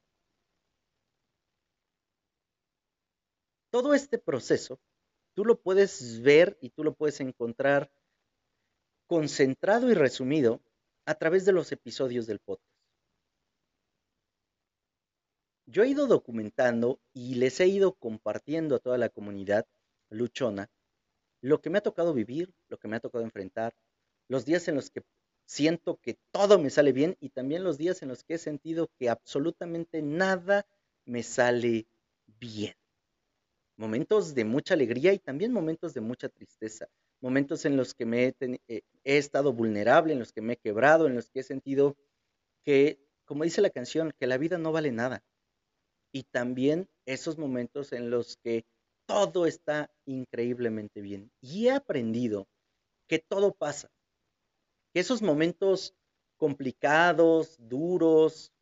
Todo 3.70 3.94
este 3.94 4.18
proceso 4.18 4.80
tú 5.34 5.44
lo 5.44 5.60
puedes 5.60 6.22
ver 6.22 6.56
y 6.60 6.70
tú 6.70 6.84
lo 6.84 6.94
puedes 6.94 7.20
encontrar 7.20 7.92
concentrado 9.06 9.90
y 9.90 9.94
resumido 9.94 10.60
a 11.04 11.14
través 11.14 11.44
de 11.44 11.52
los 11.52 11.72
episodios 11.72 12.26
del 12.26 12.38
podcast. 12.38 12.69
Yo 15.70 15.84
he 15.84 15.88
ido 15.88 16.08
documentando 16.08 17.00
y 17.12 17.36
les 17.36 17.60
he 17.60 17.68
ido 17.68 17.92
compartiendo 17.92 18.74
a 18.74 18.80
toda 18.80 18.98
la 18.98 19.08
comunidad 19.08 19.66
luchona 20.08 20.68
lo 21.42 21.60
que 21.60 21.70
me 21.70 21.78
ha 21.78 21.82
tocado 21.82 22.12
vivir, 22.12 22.52
lo 22.68 22.78
que 22.78 22.88
me 22.88 22.96
ha 22.96 23.00
tocado 23.00 23.22
enfrentar, 23.22 23.72
los 24.28 24.44
días 24.44 24.66
en 24.66 24.74
los 24.74 24.90
que 24.90 25.02
siento 25.46 25.96
que 26.02 26.18
todo 26.32 26.58
me 26.58 26.70
sale 26.70 26.92
bien 26.92 27.16
y 27.20 27.30
también 27.30 27.62
los 27.62 27.78
días 27.78 28.02
en 28.02 28.08
los 28.08 28.24
que 28.24 28.34
he 28.34 28.38
sentido 28.38 28.90
que 28.98 29.08
absolutamente 29.08 30.02
nada 30.02 30.66
me 31.04 31.22
sale 31.22 31.86
bien. 32.26 32.74
Momentos 33.76 34.34
de 34.34 34.44
mucha 34.44 34.74
alegría 34.74 35.12
y 35.12 35.20
también 35.20 35.52
momentos 35.52 35.94
de 35.94 36.00
mucha 36.00 36.28
tristeza. 36.28 36.88
Momentos 37.20 37.64
en 37.64 37.76
los 37.76 37.94
que 37.94 38.06
me 38.06 38.26
he, 38.26 38.34
eh, 38.40 38.82
he 39.04 39.16
estado 39.18 39.52
vulnerable, 39.52 40.12
en 40.12 40.18
los 40.18 40.32
que 40.32 40.42
me 40.42 40.54
he 40.54 40.56
quebrado, 40.56 41.06
en 41.06 41.14
los 41.14 41.30
que 41.30 41.40
he 41.40 41.44
sentido 41.44 41.96
que, 42.64 43.00
como 43.24 43.44
dice 43.44 43.62
la 43.62 43.70
canción, 43.70 44.12
que 44.18 44.26
la 44.26 44.36
vida 44.36 44.58
no 44.58 44.72
vale 44.72 44.92
nada. 44.92 45.22
Y 46.12 46.24
también 46.24 46.88
esos 47.06 47.38
momentos 47.38 47.92
en 47.92 48.10
los 48.10 48.36
que 48.36 48.64
todo 49.06 49.46
está 49.46 49.90
increíblemente 50.06 51.00
bien. 51.00 51.30
Y 51.40 51.66
he 51.66 51.72
aprendido 51.72 52.48
que 53.06 53.18
todo 53.18 53.52
pasa, 53.52 53.90
que 54.92 55.00
esos 55.00 55.22
momentos 55.22 55.94
complicados, 56.36 57.56
duros, 57.58 58.52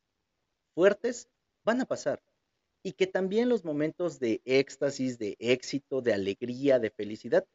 fuertes, 0.75 1.28
van 1.64 1.81
a 1.81 1.87
pasar. 1.87 2.23
Y 2.83 2.93
que 2.93 3.07
también 3.07 3.49
los 3.49 3.64
momentos 3.64 4.19
de 4.19 4.40
éxtasis, 4.45 5.19
de 5.19 5.37
éxito, 5.38 6.00
de 6.00 6.14
alegría, 6.14 6.78
de 6.78 6.90
felicidad, 6.90 7.47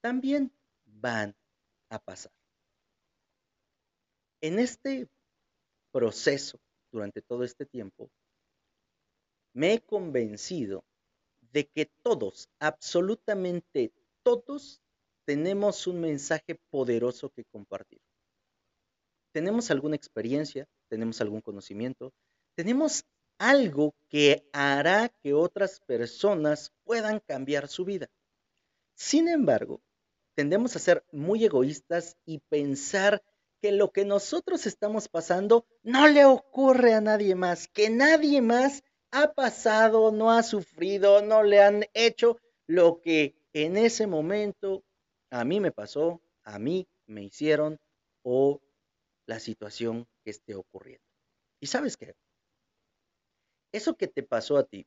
también 0.00 0.52
van 0.84 1.34
a 1.88 1.98
pasar. 1.98 2.32
En 4.40 4.58
este 4.58 5.08
proceso, 5.92 6.58
durante 6.90 7.22
todo 7.22 7.44
este 7.44 7.64
tiempo, 7.64 8.10
me 9.52 9.74
he 9.74 9.80
convencido 9.80 10.84
de 11.52 11.68
que 11.68 11.86
todos, 12.02 12.48
absolutamente 12.58 13.92
todos, 14.22 14.82
tenemos 15.24 15.86
un 15.86 16.00
mensaje 16.00 16.54
poderoso 16.70 17.30
que 17.30 17.44
compartir. 17.44 18.00
Tenemos 19.32 19.70
alguna 19.70 19.96
experiencia, 19.96 20.68
tenemos 20.88 21.20
algún 21.20 21.40
conocimiento, 21.40 22.12
tenemos 22.54 23.04
algo 23.38 23.94
que 24.08 24.48
hará 24.52 25.08
que 25.08 25.32
otras 25.34 25.80
personas 25.80 26.72
puedan 26.84 27.20
cambiar 27.20 27.68
su 27.68 27.84
vida. 27.84 28.10
Sin 28.94 29.28
embargo, 29.28 29.80
tendemos 30.34 30.76
a 30.76 30.78
ser 30.78 31.04
muy 31.12 31.44
egoístas 31.44 32.16
y 32.24 32.38
pensar 32.38 33.22
que 33.60 33.72
lo 33.72 33.92
que 33.92 34.04
nosotros 34.04 34.66
estamos 34.66 35.08
pasando 35.08 35.66
no 35.82 36.08
le 36.08 36.24
ocurre 36.24 36.94
a 36.94 37.00
nadie 37.00 37.34
más, 37.34 37.68
que 37.68 37.90
nadie 37.90 38.42
más 38.42 38.82
ha 39.12 39.34
pasado, 39.34 40.10
no 40.10 40.32
ha 40.32 40.42
sufrido, 40.42 41.22
no 41.22 41.42
le 41.42 41.62
han 41.62 41.84
hecho 41.94 42.38
lo 42.66 43.00
que 43.00 43.36
en 43.52 43.76
ese 43.76 44.06
momento 44.06 44.84
a 45.30 45.44
mí 45.44 45.60
me 45.60 45.70
pasó, 45.70 46.20
a 46.44 46.58
mí 46.58 46.88
me 47.06 47.22
hicieron 47.22 47.78
o 48.22 48.60
la 49.26 49.38
situación 49.38 50.08
que 50.24 50.30
esté 50.30 50.54
ocurriendo. 50.54 51.04
¿Y 51.60 51.66
sabes 51.66 51.96
qué? 51.96 52.14
Eso 53.72 53.96
que 53.96 54.08
te 54.08 54.22
pasó 54.22 54.56
a 54.56 54.64
ti 54.64 54.86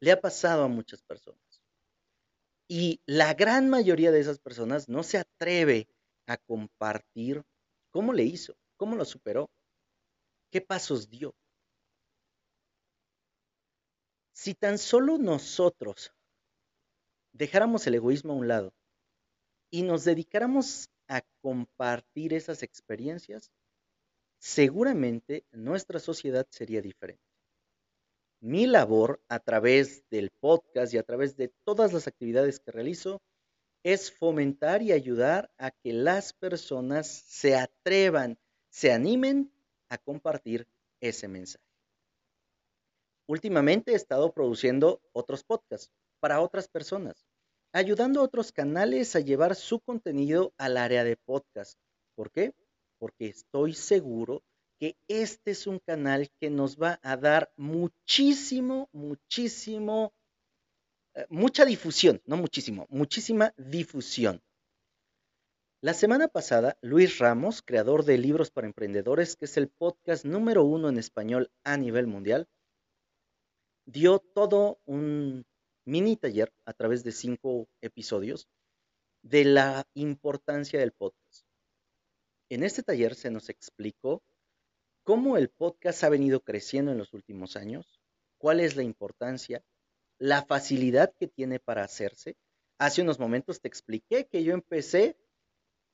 le 0.00 0.12
ha 0.12 0.20
pasado 0.20 0.64
a 0.64 0.68
muchas 0.68 1.02
personas. 1.02 1.62
Y 2.68 3.02
la 3.06 3.34
gran 3.34 3.68
mayoría 3.68 4.10
de 4.12 4.20
esas 4.20 4.38
personas 4.38 4.88
no 4.88 5.02
se 5.02 5.18
atreve 5.18 5.88
a 6.26 6.38
compartir 6.38 7.44
cómo 7.90 8.12
le 8.14 8.24
hizo, 8.24 8.56
cómo 8.76 8.96
lo 8.96 9.04
superó, 9.04 9.50
qué 10.50 10.60
pasos 10.62 11.10
dio. 11.10 11.34
Si 14.32 14.54
tan 14.54 14.78
solo 14.78 15.18
nosotros 15.18 16.12
dejáramos 17.32 17.86
el 17.86 17.94
egoísmo 17.94 18.32
a 18.32 18.36
un 18.36 18.48
lado 18.48 18.72
y 19.70 19.82
nos 19.82 20.04
dedicáramos 20.04 20.90
a 21.08 21.22
compartir 21.40 22.34
esas 22.34 22.62
experiencias, 22.62 23.50
seguramente 24.38 25.44
nuestra 25.52 25.98
sociedad 25.98 26.46
sería 26.50 26.80
diferente. 26.80 27.22
Mi 28.40 28.66
labor 28.66 29.22
a 29.28 29.38
través 29.38 30.08
del 30.10 30.30
podcast 30.40 30.92
y 30.92 30.98
a 30.98 31.04
través 31.04 31.36
de 31.36 31.52
todas 31.64 31.92
las 31.92 32.08
actividades 32.08 32.58
que 32.58 32.72
realizo 32.72 33.22
es 33.84 34.10
fomentar 34.10 34.82
y 34.82 34.92
ayudar 34.92 35.52
a 35.58 35.70
que 35.70 35.92
las 35.92 36.32
personas 36.32 37.06
se 37.06 37.56
atrevan, 37.56 38.38
se 38.70 38.92
animen 38.92 39.52
a 39.88 39.98
compartir 39.98 40.66
ese 41.00 41.28
mensaje. 41.28 41.71
Últimamente 43.32 43.92
he 43.92 43.94
estado 43.94 44.30
produciendo 44.34 45.00
otros 45.14 45.42
podcasts 45.42 45.90
para 46.20 46.42
otras 46.42 46.68
personas, 46.68 47.24
ayudando 47.72 48.20
a 48.20 48.24
otros 48.24 48.52
canales 48.52 49.16
a 49.16 49.20
llevar 49.20 49.54
su 49.54 49.80
contenido 49.80 50.52
al 50.58 50.76
área 50.76 51.02
de 51.02 51.16
podcast. 51.16 51.78
¿Por 52.14 52.30
qué? 52.30 52.52
Porque 52.98 53.28
estoy 53.28 53.72
seguro 53.72 54.42
que 54.78 54.98
este 55.08 55.52
es 55.52 55.66
un 55.66 55.78
canal 55.78 56.28
que 56.40 56.50
nos 56.50 56.76
va 56.76 57.00
a 57.02 57.16
dar 57.16 57.50
muchísimo, 57.56 58.90
muchísimo, 58.92 60.12
eh, 61.14 61.24
mucha 61.30 61.64
difusión, 61.64 62.20
no 62.26 62.36
muchísimo, 62.36 62.86
muchísima 62.90 63.54
difusión. 63.56 64.42
La 65.80 65.94
semana 65.94 66.28
pasada, 66.28 66.76
Luis 66.82 67.18
Ramos, 67.18 67.62
creador 67.62 68.04
de 68.04 68.18
Libros 68.18 68.50
para 68.50 68.66
Emprendedores, 68.66 69.36
que 69.36 69.46
es 69.46 69.56
el 69.56 69.68
podcast 69.68 70.26
número 70.26 70.64
uno 70.64 70.90
en 70.90 70.98
español 70.98 71.50
a 71.64 71.78
nivel 71.78 72.06
mundial, 72.06 72.46
dio 73.84 74.18
todo 74.18 74.80
un 74.84 75.44
mini 75.84 76.16
taller 76.16 76.52
a 76.64 76.72
través 76.72 77.04
de 77.04 77.12
cinco 77.12 77.68
episodios 77.80 78.48
de 79.22 79.44
la 79.44 79.86
importancia 79.94 80.78
del 80.78 80.92
podcast. 80.92 81.46
En 82.48 82.62
este 82.62 82.82
taller 82.82 83.14
se 83.14 83.30
nos 83.30 83.48
explicó 83.48 84.22
cómo 85.04 85.36
el 85.36 85.48
podcast 85.48 86.04
ha 86.04 86.08
venido 86.08 86.40
creciendo 86.40 86.92
en 86.92 86.98
los 86.98 87.12
últimos 87.14 87.56
años, 87.56 88.00
cuál 88.38 88.60
es 88.60 88.76
la 88.76 88.82
importancia, 88.82 89.64
la 90.18 90.44
facilidad 90.44 91.14
que 91.18 91.28
tiene 91.28 91.58
para 91.58 91.84
hacerse. 91.84 92.36
Hace 92.78 93.02
unos 93.02 93.18
momentos 93.18 93.60
te 93.60 93.68
expliqué 93.68 94.26
que 94.26 94.44
yo 94.44 94.54
empecé 94.54 95.16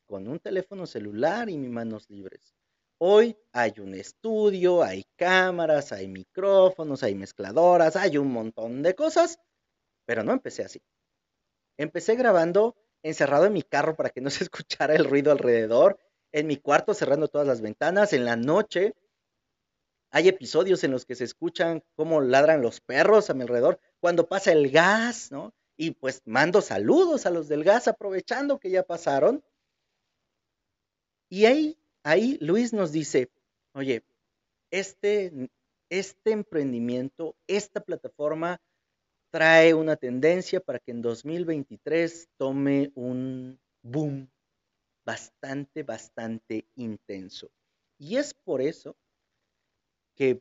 con 0.07 0.27
un 0.29 0.41
teléfono 0.41 0.87
celular 0.87 1.49
y 1.49 1.59
mis 1.59 1.71
manos 1.71 2.09
libres. 2.11 2.57
Hoy 3.01 3.37
hay 3.53 3.75
un 3.79 3.95
estudio, 3.95 4.83
hay 4.83 5.05
cámaras, 5.17 5.93
hay 5.93 6.09
micrófonos, 6.09 7.05
hay 7.05 7.15
mezcladoras, 7.15 7.95
hay 7.95 8.19
un 8.19 8.33
montón 8.33 8.83
de 8.83 8.97
cosas, 8.97 9.39
pero 10.05 10.25
no 10.25 10.33
empecé 10.33 10.65
así. 10.65 10.83
Empecé 11.77 12.17
grabando 12.17 12.77
encerrado 13.05 13.47
en 13.47 13.53
mi 13.53 13.63
carro 13.63 13.95
para 13.95 14.11
que 14.11 14.21
no 14.21 14.31
se 14.31 14.45
escuchara 14.45 14.97
el 14.97 15.05
ruido 15.05 15.31
alrededor, 15.31 15.99
en 16.33 16.49
mi 16.49 16.57
cuarto 16.57 16.93
cerrando 16.93 17.29
todas 17.29 17.47
las 17.47 17.61
ventanas, 17.61 18.13
en 18.13 18.25
la 18.25 18.37
noche. 18.37 18.95
Hay 20.11 20.27
episodios 20.27 20.83
en 20.83 20.91
los 20.91 21.07
que 21.07 21.15
se 21.15 21.25
escuchan 21.25 21.85
cómo 21.95 22.21
ladran 22.21 22.63
los 22.63 22.81
perros 22.81 23.31
a 23.31 23.35
mi 23.35 23.43
alrededor, 23.43 23.79
cuando 24.01 24.29
pasa 24.29 24.53
el 24.53 24.71
gas, 24.71 25.31
¿no? 25.31 25.55
Y 25.77 25.93
pues 25.93 26.23
mando 26.25 26.61
saludos 26.63 27.27
a 27.27 27.31
los 27.31 27.47
del 27.47 27.63
gas 27.63 27.87
aprovechando 27.87 28.59
que 28.59 28.71
ya 28.71 28.83
pasaron. 28.83 29.45
Y 31.31 31.45
ahí 31.45 31.79
ahí 32.09 32.39
Luis 32.41 32.73
nos 32.73 32.91
dice, 32.91 33.31
oye, 33.75 34.03
este, 34.71 35.51
este 35.91 36.31
emprendimiento, 36.33 37.37
esta 37.47 37.81
plataforma 37.81 38.63
trae 39.31 39.75
una 39.75 39.97
tendencia 39.97 40.61
para 40.61 40.79
que 40.79 40.93
en 40.93 41.03
2023 41.03 42.29
tome 42.39 42.93
un 42.95 43.61
boom 43.83 44.31
bastante, 45.05 45.83
bastante 45.83 46.67
intenso. 46.77 47.51
Y 47.99 48.17
es 48.17 48.33
por 48.33 48.63
eso 48.63 48.97
que 50.15 50.41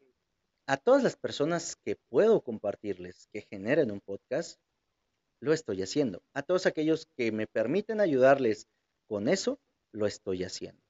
a 0.68 0.78
todas 0.78 1.04
las 1.04 1.18
personas 1.18 1.76
que 1.76 1.98
puedo 1.98 2.42
compartirles 2.42 3.28
que 3.34 3.42
generen 3.42 3.92
un 3.92 4.00
podcast, 4.00 4.58
lo 5.42 5.52
estoy 5.52 5.82
haciendo. 5.82 6.24
A 6.34 6.44
todos 6.44 6.66
aquellos 6.66 7.08
que 7.18 7.34
me 7.34 7.46
permiten 7.46 8.00
ayudarles 8.00 8.68
con 9.08 9.28
eso, 9.28 9.60
lo 9.92 10.08
estoy 10.08 10.44
haciendo. 10.44 10.87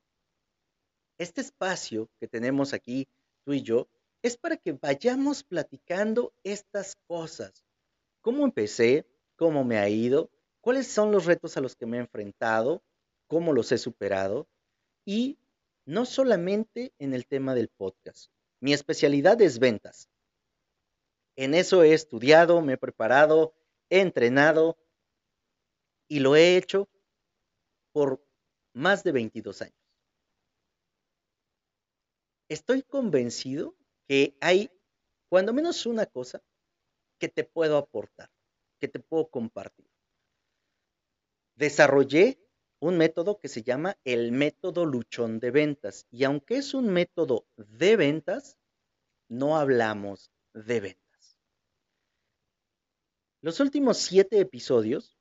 Este 1.18 1.42
espacio 1.42 2.10
que 2.20 2.28
tenemos 2.28 2.74
aquí, 2.74 3.08
tú 3.44 3.54
y 3.54 3.62
yo, 3.62 3.88
es 4.22 4.38
para 4.38 4.58
que 4.58 4.74
vayamos 4.74 5.44
platicando 5.44 6.34
estas 6.44 6.96
cosas. 7.08 7.64
¿Cómo 8.22 8.46
empecé? 8.46 9.06
¿Cómo 9.36 9.64
me 9.64 9.78
ha 9.78 9.88
ido? 9.90 10.30
cuáles 10.68 10.88
son 10.88 11.14
los 11.14 11.24
retos 11.24 11.56
a 11.56 11.62
los 11.62 11.78
que 11.78 11.86
me 11.86 11.96
he 11.96 12.02
enfrentado, 12.02 12.84
cómo 13.28 13.54
los 13.54 13.72
he 13.72 13.78
superado 13.78 14.50
y 15.06 15.40
no 15.86 16.06
solamente 16.06 16.94
en 17.00 17.14
el 17.14 17.26
tema 17.26 17.56
del 17.56 17.70
podcast. 17.70 18.30
Mi 18.60 18.74
especialidad 18.74 19.42
es 19.42 19.60
ventas. 19.60 20.10
En 21.38 21.54
eso 21.54 21.84
he 21.84 21.94
estudiado, 21.94 22.62
me 22.62 22.74
he 22.74 22.78
preparado, 22.78 23.54
he 23.90 24.02
entrenado 24.02 24.78
y 26.10 26.20
lo 26.20 26.36
he 26.36 26.58
hecho 26.58 26.90
por 27.94 28.22
más 28.74 29.06
de 29.06 29.14
22 29.14 29.62
años. 29.62 29.87
Estoy 32.50 32.84
convencido 32.84 33.76
que 34.08 34.38
hay 34.40 34.72
cuando 35.30 35.54
menos 35.54 35.86
una 35.86 36.06
cosa 36.06 36.42
que 37.20 37.28
te 37.28 37.44
puedo 37.44 37.78
aportar, 37.78 38.32
que 38.80 38.88
te 38.88 39.00
puedo 39.00 39.28
compartir. 39.28 39.90
Desarrollé 41.56 42.40
un 42.80 42.98
método 42.98 43.40
que 43.40 43.48
se 43.48 43.64
llama 43.64 43.98
el 44.04 44.32
método 44.32 44.86
luchón 44.86 45.40
de 45.40 45.52
ventas. 45.52 46.06
Y 46.12 46.24
aunque 46.24 46.58
es 46.58 46.74
un 46.74 46.90
método 46.90 47.48
de 47.58 47.96
ventas, 47.96 48.58
no 49.28 49.58
hablamos 49.58 50.32
de 50.54 50.80
ventas. 50.80 51.38
Los 53.42 53.60
últimos 53.60 53.98
siete 53.98 54.40
episodios 54.40 55.18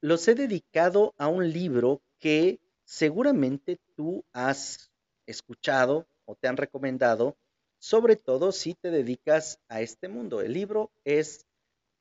los 0.00 0.26
he 0.28 0.34
dedicado 0.34 1.14
a 1.18 1.28
un 1.28 1.50
libro 1.52 2.02
que 2.18 2.60
seguramente 2.84 3.78
tú 3.96 4.24
has 4.32 4.90
escuchado 5.26 6.06
te 6.36 6.48
han 6.48 6.56
recomendado, 6.56 7.36
sobre 7.78 8.16
todo 8.16 8.52
si 8.52 8.74
te 8.74 8.90
dedicas 8.90 9.58
a 9.68 9.80
este 9.80 10.08
mundo. 10.08 10.40
El 10.40 10.52
libro 10.52 10.92
es 11.04 11.46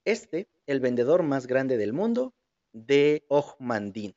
este, 0.06 0.48
El 0.66 0.80
vendedor 0.80 1.24
más 1.24 1.48
grande 1.48 1.78
del 1.78 1.94
mundo, 1.94 2.34
de 2.74 3.26
Ojmandino. 3.28 4.16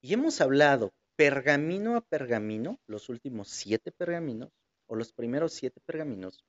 Y 0.00 0.12
hemos 0.12 0.40
hablado 0.40 0.92
pergamino 1.16 1.96
a 1.96 2.00
pergamino, 2.02 2.78
los 2.86 3.08
últimos 3.08 3.48
siete 3.48 3.92
pergaminos, 3.92 4.50
o 4.86 4.96
los 4.96 5.12
primeros 5.12 5.52
siete 5.52 5.80
pergaminos, 5.86 6.44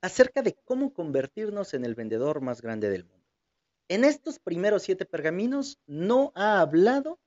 acerca 0.00 0.42
de 0.42 0.54
cómo 0.64 0.92
convertirnos 0.92 1.74
en 1.74 1.84
el 1.84 1.94
vendedor 1.94 2.40
más 2.40 2.62
grande 2.62 2.90
del 2.90 3.04
mundo. 3.04 3.26
En 3.88 4.04
estos 4.04 4.38
primeros 4.38 4.82
siete 4.82 5.06
pergaminos 5.06 5.78
no 5.86 6.32
ha 6.34 6.60
hablado 6.60 7.18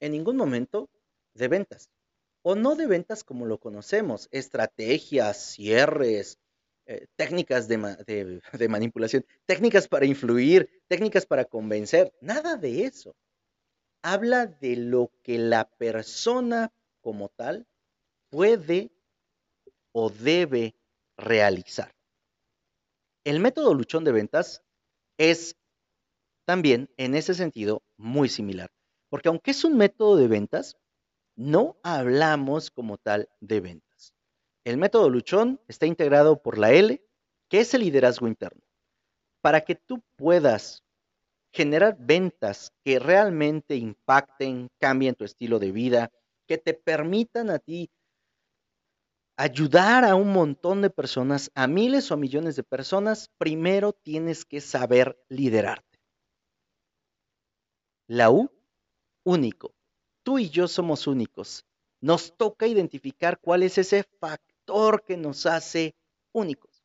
en 0.00 0.12
ningún 0.12 0.36
momento 0.36 0.90
de 1.34 1.48
ventas, 1.48 1.88
o 2.42 2.54
no 2.54 2.74
de 2.74 2.86
ventas 2.86 3.24
como 3.24 3.46
lo 3.46 3.58
conocemos, 3.58 4.28
estrategias, 4.30 5.54
cierres, 5.54 6.38
eh, 6.86 7.06
técnicas 7.16 7.68
de, 7.68 8.40
de 8.52 8.68
manipulación, 8.68 9.24
técnicas 9.46 9.88
para 9.88 10.06
influir, 10.06 10.82
técnicas 10.88 11.26
para 11.26 11.44
convencer, 11.44 12.12
nada 12.20 12.56
de 12.56 12.84
eso 12.84 13.14
habla 14.02 14.46
de 14.46 14.76
lo 14.76 15.12
que 15.22 15.38
la 15.38 15.70
persona 15.70 16.72
como 17.00 17.28
tal 17.28 17.66
puede 18.30 18.92
o 19.92 20.10
debe 20.10 20.74
realizar. 21.16 21.94
El 23.24 23.38
método 23.38 23.74
luchón 23.74 24.04
de 24.04 24.12
ventas 24.12 24.62
es 25.18 25.56
también 26.44 26.90
en 26.96 27.14
ese 27.14 27.34
sentido 27.34 27.82
muy 27.96 28.28
similar, 28.28 28.70
porque 29.08 29.28
aunque 29.28 29.52
es 29.52 29.64
un 29.64 29.76
método 29.76 30.16
de 30.16 30.26
ventas, 30.26 30.76
no 31.36 31.76
hablamos 31.82 32.70
como 32.70 32.98
tal 32.98 33.28
de 33.40 33.60
ventas. 33.60 34.14
El 34.64 34.76
método 34.76 35.08
luchón 35.10 35.60
está 35.68 35.86
integrado 35.86 36.40
por 36.40 36.58
la 36.58 36.72
L, 36.72 37.02
que 37.48 37.60
es 37.60 37.74
el 37.74 37.82
liderazgo 37.82 38.28
interno. 38.28 38.62
Para 39.40 39.62
que 39.62 39.74
tú 39.74 40.02
puedas 40.16 40.84
generar 41.52 41.96
ventas 41.98 42.72
que 42.84 42.98
realmente 42.98 43.76
impacten, 43.76 44.68
cambien 44.78 45.14
tu 45.14 45.24
estilo 45.24 45.58
de 45.58 45.72
vida, 45.72 46.10
que 46.46 46.58
te 46.58 46.74
permitan 46.74 47.50
a 47.50 47.58
ti 47.58 47.90
ayudar 49.36 50.04
a 50.04 50.14
un 50.14 50.32
montón 50.32 50.82
de 50.82 50.90
personas, 50.90 51.50
a 51.54 51.66
miles 51.66 52.10
o 52.10 52.16
millones 52.16 52.56
de 52.56 52.62
personas, 52.62 53.28
primero 53.38 53.92
tienes 53.92 54.44
que 54.44 54.60
saber 54.60 55.18
liderarte. 55.28 55.98
La 58.08 58.30
U, 58.30 58.50
único. 59.24 59.74
Tú 60.22 60.38
y 60.38 60.50
yo 60.50 60.68
somos 60.68 61.06
únicos. 61.06 61.64
Nos 62.00 62.36
toca 62.36 62.66
identificar 62.66 63.38
cuál 63.40 63.62
es 63.62 63.78
ese 63.78 64.04
factor 64.18 65.04
que 65.04 65.16
nos 65.16 65.46
hace 65.46 65.94
únicos. 66.32 66.82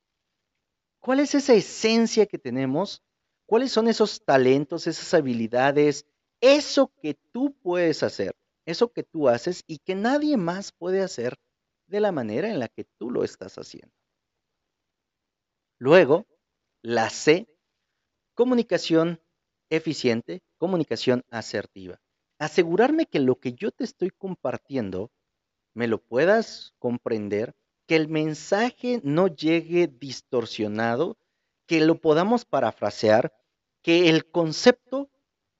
¿Cuál 0.99 1.21
es 1.21 1.35
esa 1.35 1.53
esencia 1.53 2.25
que 2.25 2.37
tenemos 2.37 3.01
¿Cuáles 3.47 3.71
son 3.71 3.87
esos 3.87 4.23
talentos, 4.25 4.87
esas 4.87 5.13
habilidades, 5.13 6.05
eso 6.41 6.91
que 7.01 7.13
tú 7.31 7.55
puedes 7.63 8.03
hacer, 8.03 8.35
eso 8.65 8.91
que 8.91 9.03
tú 9.03 9.29
haces 9.29 9.63
y 9.65 9.79
que 9.79 9.95
nadie 9.95 10.35
más 10.35 10.73
puede 10.73 11.01
hacer 11.01 11.39
de 11.87 12.01
la 12.01 12.11
manera 12.11 12.49
en 12.49 12.59
la 12.59 12.67
que 12.67 12.83
tú 12.97 13.09
lo 13.09 13.23
estás 13.23 13.57
haciendo? 13.57 13.95
Luego, 15.79 16.27
la 16.81 17.09
C, 17.09 17.47
comunicación 18.33 19.21
eficiente, 19.69 20.43
comunicación 20.57 21.23
asertiva. 21.29 22.01
Asegurarme 22.39 23.07
que 23.07 23.19
lo 23.19 23.39
que 23.39 23.53
yo 23.53 23.71
te 23.71 23.83
estoy 23.83 24.11
compartiendo 24.11 25.11
me 25.73 25.87
lo 25.87 26.01
puedas 26.03 26.73
comprender, 26.79 27.55
que 27.87 27.95
el 27.95 28.07
mensaje 28.09 28.99
no 29.03 29.27
llegue 29.27 29.87
distorsionado, 29.87 31.17
que 31.67 31.81
lo 31.81 32.01
podamos 32.01 32.45
parafrasear, 32.45 33.33
que 33.81 34.09
el 34.09 34.29
concepto 34.29 35.09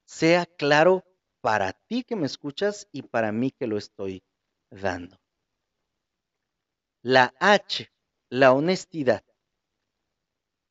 sea 0.04 0.46
claro 0.46 1.04
para 1.40 1.72
ti 1.72 2.04
que 2.04 2.16
me 2.16 2.26
escuchas 2.26 2.88
y 2.92 3.02
para 3.02 3.32
mí 3.32 3.50
que 3.50 3.66
lo 3.66 3.78
estoy 3.78 4.22
dando. 4.70 5.18
La 7.02 7.32
H, 7.38 7.90
la 8.28 8.52
honestidad. 8.52 9.24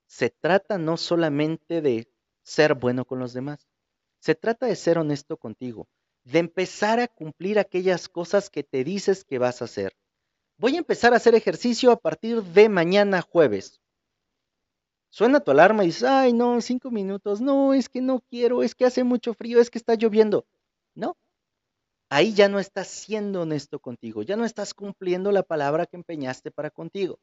Se 0.08 0.30
trata 0.30 0.78
no 0.78 0.98
solamente 0.98 1.82
de 1.82 2.12
ser 2.44 2.76
bueno 2.76 3.06
con 3.06 3.20
los 3.20 3.34
demás, 3.34 3.68
se 4.20 4.36
trata 4.36 4.66
de 4.66 4.76
ser 4.76 4.98
honesto 4.98 5.38
contigo, 5.38 5.88
de 6.28 6.40
empezar 6.40 7.00
a 7.00 7.08
cumplir 7.08 7.58
aquellas 7.58 8.10
cosas 8.10 8.50
que 8.50 8.62
te 8.62 8.84
dices 8.84 9.24
que 9.24 9.40
vas 9.40 9.62
a 9.62 9.66
hacer. 9.66 9.96
Voy 10.58 10.76
a 10.76 10.80
empezar 10.80 11.14
a 11.14 11.18
hacer 11.18 11.36
ejercicio 11.36 11.90
a 11.90 11.96
partir 11.96 12.44
de 12.44 12.68
mañana 12.68 13.22
jueves. 13.22 13.80
Suena 15.10 15.40
tu 15.40 15.52
alarma 15.52 15.84
y 15.84 15.88
dices, 15.88 16.04
ay, 16.04 16.34
no, 16.34 16.60
cinco 16.60 16.92
minutos, 16.92 17.40
no, 17.40 17.74
es 17.74 17.88
que 17.88 18.02
no 18.02 18.20
quiero, 18.30 18.62
es 18.62 18.76
que 18.76 18.86
hace 18.86 19.06
mucho 19.06 19.34
frío, 19.34 19.62
es 19.62 19.70
que 19.70 19.78
está 19.78 19.96
lloviendo. 19.96 20.46
No, 20.96 21.16
ahí 22.10 22.34
ya 22.34 22.50
no 22.50 22.60
estás 22.60 22.90
siendo 22.90 23.44
honesto 23.44 23.80
contigo, 23.80 24.22
ya 24.22 24.36
no 24.36 24.44
estás 24.44 24.74
cumpliendo 24.74 25.32
la 25.32 25.44
palabra 25.44 25.86
que 25.86 25.96
empeñaste 25.96 26.52
para 26.52 26.72
contigo. 26.72 27.20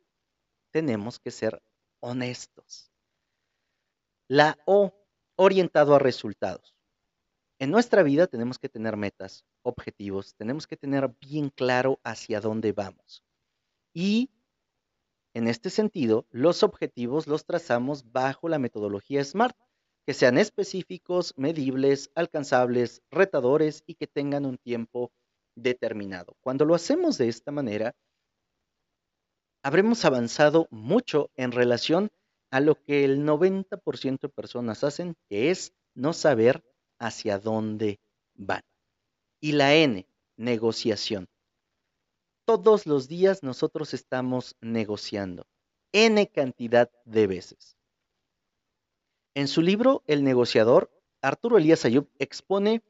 Tenemos 0.70 1.18
que 1.18 1.30
ser 1.30 1.60
honestos. 2.00 2.90
La 4.28 4.56
O, 4.64 4.94
orientado 5.36 5.94
a 5.94 5.98
resultados. 5.98 6.74
En 7.64 7.70
nuestra 7.70 8.02
vida 8.02 8.26
tenemos 8.26 8.58
que 8.58 8.68
tener 8.68 8.94
metas, 8.98 9.46
objetivos, 9.62 10.34
tenemos 10.34 10.66
que 10.66 10.76
tener 10.76 11.08
bien 11.18 11.48
claro 11.48 11.98
hacia 12.04 12.38
dónde 12.38 12.72
vamos. 12.72 13.24
Y 13.94 14.28
en 15.32 15.48
este 15.48 15.70
sentido, 15.70 16.26
los 16.28 16.62
objetivos 16.62 17.26
los 17.26 17.46
trazamos 17.46 18.12
bajo 18.12 18.50
la 18.50 18.58
metodología 18.58 19.24
SMART, 19.24 19.56
que 20.04 20.12
sean 20.12 20.36
específicos, 20.36 21.32
medibles, 21.38 22.10
alcanzables, 22.14 23.00
retadores 23.10 23.82
y 23.86 23.94
que 23.94 24.08
tengan 24.08 24.44
un 24.44 24.58
tiempo 24.58 25.10
determinado. 25.56 26.36
Cuando 26.42 26.66
lo 26.66 26.74
hacemos 26.74 27.16
de 27.16 27.30
esta 27.30 27.50
manera, 27.50 27.96
habremos 29.62 30.04
avanzado 30.04 30.68
mucho 30.70 31.30
en 31.34 31.50
relación 31.50 32.10
a 32.50 32.60
lo 32.60 32.74
que 32.74 33.06
el 33.06 33.24
90% 33.24 34.20
de 34.20 34.28
personas 34.28 34.84
hacen, 34.84 35.16
que 35.30 35.50
es 35.50 35.72
no 35.94 36.12
saber 36.12 36.62
hacia 37.04 37.38
dónde 37.38 38.00
van. 38.34 38.62
Y 39.40 39.52
la 39.52 39.74
N, 39.74 40.06
negociación 40.36 41.28
todos 42.44 42.86
los 42.86 43.08
días 43.08 43.42
nosotros 43.42 43.94
estamos 43.94 44.56
negociando, 44.60 45.46
n 45.92 46.26
cantidad 46.28 46.90
de 47.04 47.26
veces. 47.26 47.76
En 49.34 49.48
su 49.48 49.62
libro 49.62 50.02
El 50.06 50.24
negociador, 50.24 50.90
Arturo 51.22 51.58
Elías 51.58 51.84
Ayub 51.84 52.08
expone 52.18 52.82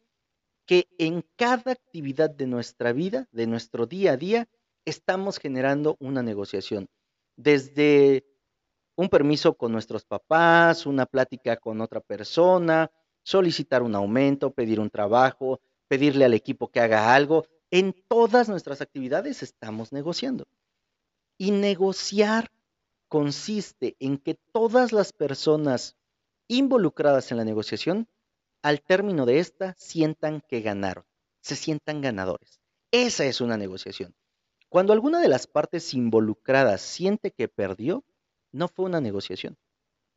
que 0.67 0.89
en 0.99 1.25
cada 1.37 1.73
actividad 1.73 2.31
de 2.31 2.47
nuestra 2.47 2.93
vida, 2.93 3.29
de 3.33 3.47
nuestro 3.47 3.87
día 3.87 4.13
a 4.13 4.17
día, 4.17 4.49
estamos 4.85 5.39
generando 5.39 5.97
una 6.01 6.23
negociación. 6.23 6.89
Desde 7.37 8.25
un 8.97 9.09
permiso 9.09 9.55
con 9.55 9.73
nuestros 9.73 10.05
papás, 10.05 10.87
una 10.87 11.07
plática 11.07 11.57
con 11.57 11.81
otra 11.81 12.01
persona, 12.01 12.91
solicitar 13.25 13.83
un 13.83 13.97
aumento, 13.97 14.53
pedir 14.53 14.79
un 14.79 14.91
trabajo, 14.91 15.61
pedirle 15.89 16.25
al 16.25 16.35
equipo 16.35 16.69
que 16.69 16.81
haga 16.81 17.15
algo, 17.15 17.47
en 17.71 17.93
todas 18.07 18.49
nuestras 18.49 18.81
actividades 18.81 19.43
estamos 19.43 19.93
negociando. 19.93 20.47
Y 21.37 21.51
negociar 21.51 22.53
consiste 23.09 23.97
en 23.99 24.19
que 24.19 24.35
todas 24.53 24.93
las 24.93 25.13
personas 25.13 25.97
involucradas 26.47 27.33
en 27.33 27.39
la 27.39 27.45
negociación, 27.45 28.07
al 28.63 28.81
término 28.83 29.27
de 29.27 29.41
esta, 29.41 29.75
sientan 29.77 30.41
que 30.49 30.61
ganaron, 30.61 31.05
se 31.41 31.57
sientan 31.57 32.01
ganadores. 32.01 32.61
Esa 32.93 33.25
es 33.25 33.41
una 33.41 33.57
negociación. 33.57 34.15
Cuando 34.69 34.93
alguna 34.93 35.21
de 35.21 35.29
las 35.29 35.47
partes 35.47 35.95
involucradas 35.95 36.81
siente 36.81 37.31
que 37.31 37.49
perdió, 37.49 38.05
no 38.53 38.69
fue 38.69 38.85
una 38.85 39.01
negociación. 39.01 39.57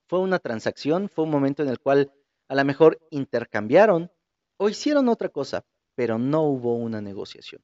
Fue 0.08 0.20
una 0.20 0.39
transacción, 0.39 1.10
fue 1.10 1.26
un 1.26 1.32
momento 1.32 1.63
en 1.63 1.70
el 1.70 1.80
cual 1.80 2.12
a 2.48 2.56
lo 2.56 2.66
mejor 2.66 3.00
intercambiaron 3.12 4.12
o 4.58 4.70
hicieron 4.70 5.10
otra 5.10 5.30
cosa, 5.30 5.66
pero 5.96 6.18
no 6.18 6.44
hubo 6.44 6.76
una 6.76 7.02
negociación. 7.02 7.62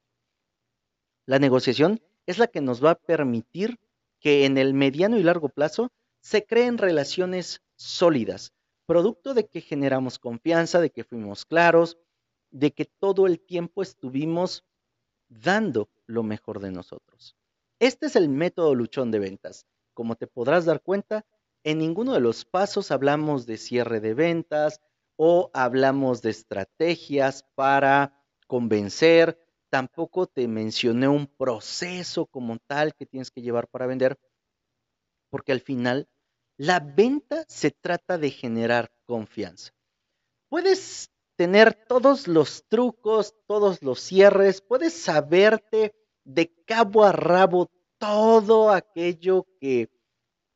La 1.26 1.38
negociación 1.38 2.02
es 2.26 2.38
la 2.38 2.46
que 2.46 2.60
nos 2.60 2.84
va 2.84 2.90
a 2.90 2.94
permitir 2.98 3.78
que 4.20 4.44
en 4.44 4.58
el 4.58 4.74
mediano 4.74 5.18
y 5.18 5.22
largo 5.22 5.48
plazo 5.48 5.92
se 6.20 6.46
creen 6.46 6.78
relaciones 6.78 7.62
sólidas, 7.76 8.52
producto 8.86 9.34
de 9.34 9.46
que 9.46 9.60
generamos 9.60 10.18
confianza, 10.18 10.80
de 10.80 10.90
que 10.90 11.04
fuimos 11.04 11.44
claros, 11.44 11.98
de 12.50 12.72
que 12.72 12.84
todo 12.84 13.26
el 13.26 13.40
tiempo 13.40 13.82
estuvimos 13.82 14.64
dando 15.28 15.88
lo 16.06 16.22
mejor 16.22 16.60
de 16.60 16.70
nosotros. 16.70 17.36
Este 17.80 18.06
es 18.06 18.16
el 18.16 18.28
método 18.28 18.74
luchón 18.74 19.10
de 19.10 19.18
ventas. 19.18 19.66
Como 19.92 20.16
te 20.16 20.26
podrás 20.26 20.64
dar 20.64 20.80
cuenta, 20.80 21.26
en 21.64 21.78
ninguno 21.78 22.12
de 22.12 22.20
los 22.20 22.44
pasos 22.44 22.90
hablamos 22.90 23.46
de 23.46 23.56
cierre 23.56 24.00
de 24.00 24.14
ventas 24.14 24.80
o 25.16 25.50
hablamos 25.54 26.20
de 26.22 26.30
estrategias 26.30 27.44
para 27.54 28.22
convencer. 28.46 29.38
Tampoco 29.70 30.26
te 30.26 30.46
mencioné 30.46 31.08
un 31.08 31.26
proceso 31.26 32.26
como 32.26 32.58
tal 32.58 32.94
que 32.94 33.06
tienes 33.06 33.30
que 33.30 33.42
llevar 33.42 33.66
para 33.68 33.86
vender, 33.86 34.18
porque 35.30 35.52
al 35.52 35.60
final 35.60 36.08
la 36.56 36.78
venta 36.80 37.44
se 37.48 37.70
trata 37.70 38.18
de 38.18 38.30
generar 38.30 38.92
confianza. 39.06 39.72
Puedes 40.48 41.10
tener 41.34 41.74
todos 41.88 42.28
los 42.28 42.68
trucos, 42.68 43.34
todos 43.46 43.82
los 43.82 44.00
cierres, 44.00 44.60
puedes 44.60 44.92
saberte 44.94 45.94
de 46.24 46.54
cabo 46.64 47.04
a 47.04 47.12
rabo 47.12 47.70
todo 47.98 48.70
aquello 48.70 49.46
que 49.60 49.88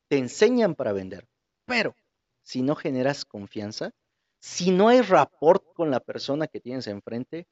te 0.08 0.18
enseñan 0.18 0.74
para 0.74 0.92
vender. 0.92 1.28
Pero 1.66 1.94
si 2.42 2.62
no 2.62 2.74
generas 2.74 3.24
confianza, 3.24 3.92
si 4.40 4.70
no 4.70 4.88
hay 4.88 5.00
rapport 5.00 5.62
con 5.74 5.90
la 5.90 6.00
persona 6.00 6.46
que 6.46 6.60
tienes 6.60 6.86
enfrente, 6.86 7.46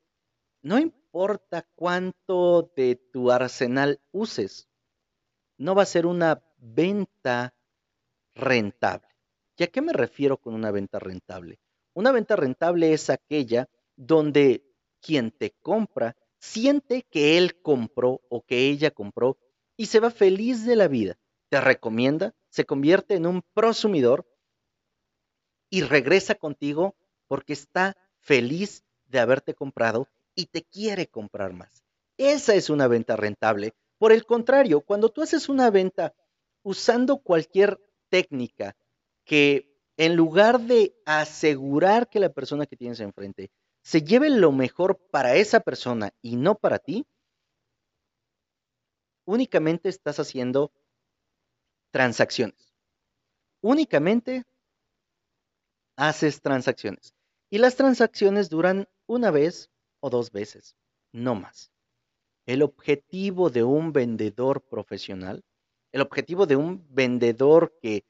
no 0.62 0.79
importa 0.79 1.66
cuánto 1.75 2.73
de 2.77 2.97
tu 2.97 3.31
arsenal 3.31 4.01
uses, 4.12 4.69
no 5.59 5.75
va 5.75 5.83
a 5.83 5.87
ser 5.87 6.07
una 6.07 6.42
venta 6.59 7.55
rentable. 8.35 9.09
¿Y 9.57 9.64
a 9.64 9.69
qué 9.69 9.81
me 9.81 9.92
refiero 9.92 10.37
con 10.38 10.55
una 10.55 10.71
venta 10.71 10.99
rentable? 10.99 11.59
Una 11.95 12.12
venta 12.12 12.37
rentable 12.37 12.92
es 12.92 13.11
aquella 13.11 13.69
donde 13.97 14.64
quien 15.01 15.31
te 15.31 15.53
compra 15.62 16.16
siente 16.38 17.03
que 17.03 17.38
él 17.38 17.61
compró 17.62 18.21
o 18.29 18.45
que 18.45 18.69
ella 18.69 18.90
compró 18.90 19.38
y 19.77 19.87
se 19.87 20.01
va 20.01 20.11
feliz 20.11 20.66
de 20.66 20.77
la 20.77 20.88
vida. 20.88 21.19
Te 21.49 21.61
recomienda, 21.61 22.35
se 22.49 22.65
convierte 22.65 23.15
en 23.15 23.27
un 23.27 23.43
prosumidor 23.55 24.27
y 25.71 25.83
regresa 25.83 26.35
contigo 26.35 26.97
porque 27.29 27.53
está 27.53 27.97
feliz 28.19 28.85
de 29.07 29.21
haberte 29.21 29.55
comprado 29.55 30.09
y 30.35 30.47
te 30.47 30.63
quiere 30.63 31.07
comprar 31.07 31.53
más. 31.53 31.85
Esa 32.17 32.55
es 32.55 32.71
una 32.71 32.89
venta 32.89 33.17
rentable. 33.17 33.75
Por 33.99 34.13
el 34.13 34.25
contrario, 34.27 34.81
cuando 34.81 35.11
tú 35.11 35.23
haces 35.23 35.49
una 35.49 35.71
venta 35.71 36.15
usando 36.63 37.19
cualquier 37.19 37.81
técnica 38.09 38.77
que 39.25 39.77
en 39.97 40.17
lugar 40.17 40.61
de 40.61 40.95
asegurar 41.07 42.09
que 42.09 42.21
la 42.21 42.29
persona 42.29 42.67
que 42.67 42.77
tienes 42.77 43.01
enfrente 43.01 43.51
se 43.83 44.03
lleve 44.03 44.31
lo 44.31 44.53
mejor 44.53 44.99
para 45.11 45.37
esa 45.37 45.61
persona 45.61 46.13
y 46.21 46.37
no 46.37 46.57
para 46.57 46.79
ti, 46.79 47.07
únicamente 49.25 49.89
estás 49.89 50.19
haciendo 50.19 50.73
transacciones. 51.97 52.75
Únicamente 53.63 54.45
haces 55.97 56.43
transacciones. 56.43 57.15
Y 57.49 57.57
las 57.57 57.75
transacciones 57.77 58.51
duran 58.51 58.87
una 59.07 59.31
vez 59.31 59.71
o 60.01 60.11
dos 60.11 60.31
veces, 60.31 60.77
no 61.13 61.37
más. 61.37 61.73
El 62.45 62.61
objetivo 62.61 63.49
de 63.49 63.65
un 63.65 63.95
vendedor 63.95 64.61
profesional, 64.61 65.43
el 65.91 66.03
objetivo 66.03 66.45
de 66.45 66.57
un 66.57 66.87
vendedor 66.91 67.79
que 67.81 68.05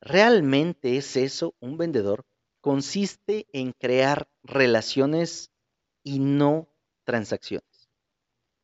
¿Realmente 0.00 0.96
es 0.96 1.16
eso 1.16 1.54
un 1.60 1.76
vendedor? 1.76 2.24
Consiste 2.62 3.46
en 3.52 3.72
crear 3.72 4.26
relaciones 4.42 5.50
y 6.02 6.18
no 6.18 6.68
transacciones. 7.04 7.90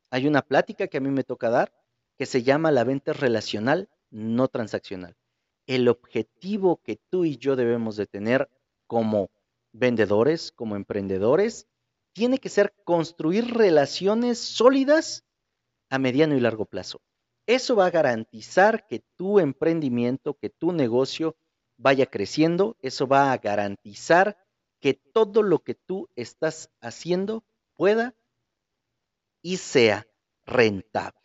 Hay 0.09 0.25
una 0.25 0.41
plática 0.41 0.87
que 0.87 0.97
a 0.97 1.01
mí 1.01 1.11
me 1.11 1.23
toca 1.23 1.51
dar 1.51 1.71
que 2.17 2.25
se 2.25 2.43
llama 2.43 2.71
la 2.71 2.83
venta 2.83 3.13
relacional, 3.13 3.89
no 4.13 4.47
transaccional. 4.47 5.17
El 5.65 5.89
objetivo 5.89 6.81
que 6.83 6.99
tú 7.09 7.25
y 7.25 7.37
yo 7.37 7.55
debemos 7.55 7.95
de 7.95 8.05
tener 8.05 8.49
como 8.87 9.31
vendedores, 9.73 10.51
como 10.51 10.75
emprendedores, 10.75 11.67
tiene 12.13 12.37
que 12.37 12.49
ser 12.49 12.73
construir 12.85 13.53
relaciones 13.53 14.37
sólidas 14.37 15.25
a 15.89 15.97
mediano 15.97 16.37
y 16.37 16.39
largo 16.39 16.65
plazo. 16.65 17.01
Eso 17.47 17.75
va 17.75 17.87
a 17.87 17.91
garantizar 17.91 18.87
que 18.87 19.03
tu 19.17 19.39
emprendimiento, 19.39 20.35
que 20.35 20.49
tu 20.49 20.71
negocio 20.71 21.35
vaya 21.77 22.05
creciendo. 22.05 22.77
Eso 22.81 23.07
va 23.07 23.31
a 23.31 23.37
garantizar 23.37 24.37
que 24.79 24.93
todo 24.93 25.41
lo 25.41 25.59
que 25.59 25.75
tú 25.75 26.09
estás 26.15 26.69
haciendo 26.81 27.43
pueda 27.75 28.15
y 29.41 29.57
sea 29.57 30.07
rentable. 30.45 31.19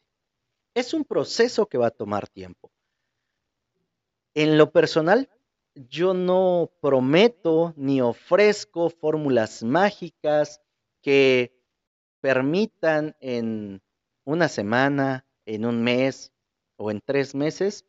Es 0.75 0.95
un 0.95 1.05
proceso 1.05 1.67
que 1.67 1.79
va 1.79 1.89
a 1.89 1.93
tomar 1.93 2.29
tiempo. 2.29 2.71
En 4.41 4.57
lo 4.57 4.71
personal, 4.71 5.29
yo 5.75 6.15
no 6.15 6.71
prometo 6.81 7.75
ni 7.77 8.01
ofrezco 8.01 8.89
fórmulas 8.89 9.65
mágicas 9.65 10.61
que 11.03 11.61
permitan 12.21 13.17
en 13.19 13.83
una 14.25 14.47
semana, 14.47 15.27
en 15.45 15.67
un 15.67 15.83
mes 15.83 16.33
o 16.77 16.93
en 16.93 17.01
tres 17.01 17.35
meses, 17.35 17.85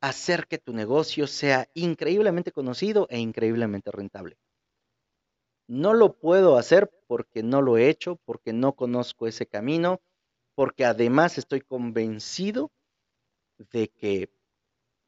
hacer 0.00 0.46
que 0.46 0.58
tu 0.58 0.72
negocio 0.72 1.26
sea 1.26 1.68
increíblemente 1.74 2.52
conocido 2.52 3.08
e 3.10 3.18
increíblemente 3.18 3.90
rentable. 3.90 4.38
No 5.66 5.94
lo 5.94 6.16
puedo 6.16 6.58
hacer 6.58 6.92
porque 7.08 7.42
no 7.42 7.60
lo 7.60 7.76
he 7.76 7.88
hecho, 7.88 8.20
porque 8.24 8.52
no 8.52 8.76
conozco 8.76 9.26
ese 9.26 9.46
camino, 9.46 10.00
porque 10.54 10.84
además 10.84 11.38
estoy 11.38 11.60
convencido 11.60 12.70
de 13.58 13.88
que 13.88 14.30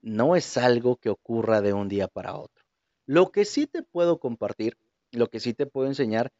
no 0.04 0.36
es 0.36 0.56
algo 0.58 0.96
que 0.96 1.08
ocurra 1.08 1.62
de 1.62 1.72
un 1.72 1.88
día 1.88 2.08
para 2.08 2.36
otro. 2.36 2.64
Lo 3.06 3.32
que 3.32 3.44
sí 3.44 3.66
te 3.66 3.82
puedo 3.82 4.20
compartir, 4.20 4.76
lo 5.10 5.28
que 5.28 5.40
sí 5.40 5.54
te 5.54 5.66
puedo 5.66 5.86
enseñar 5.88 6.30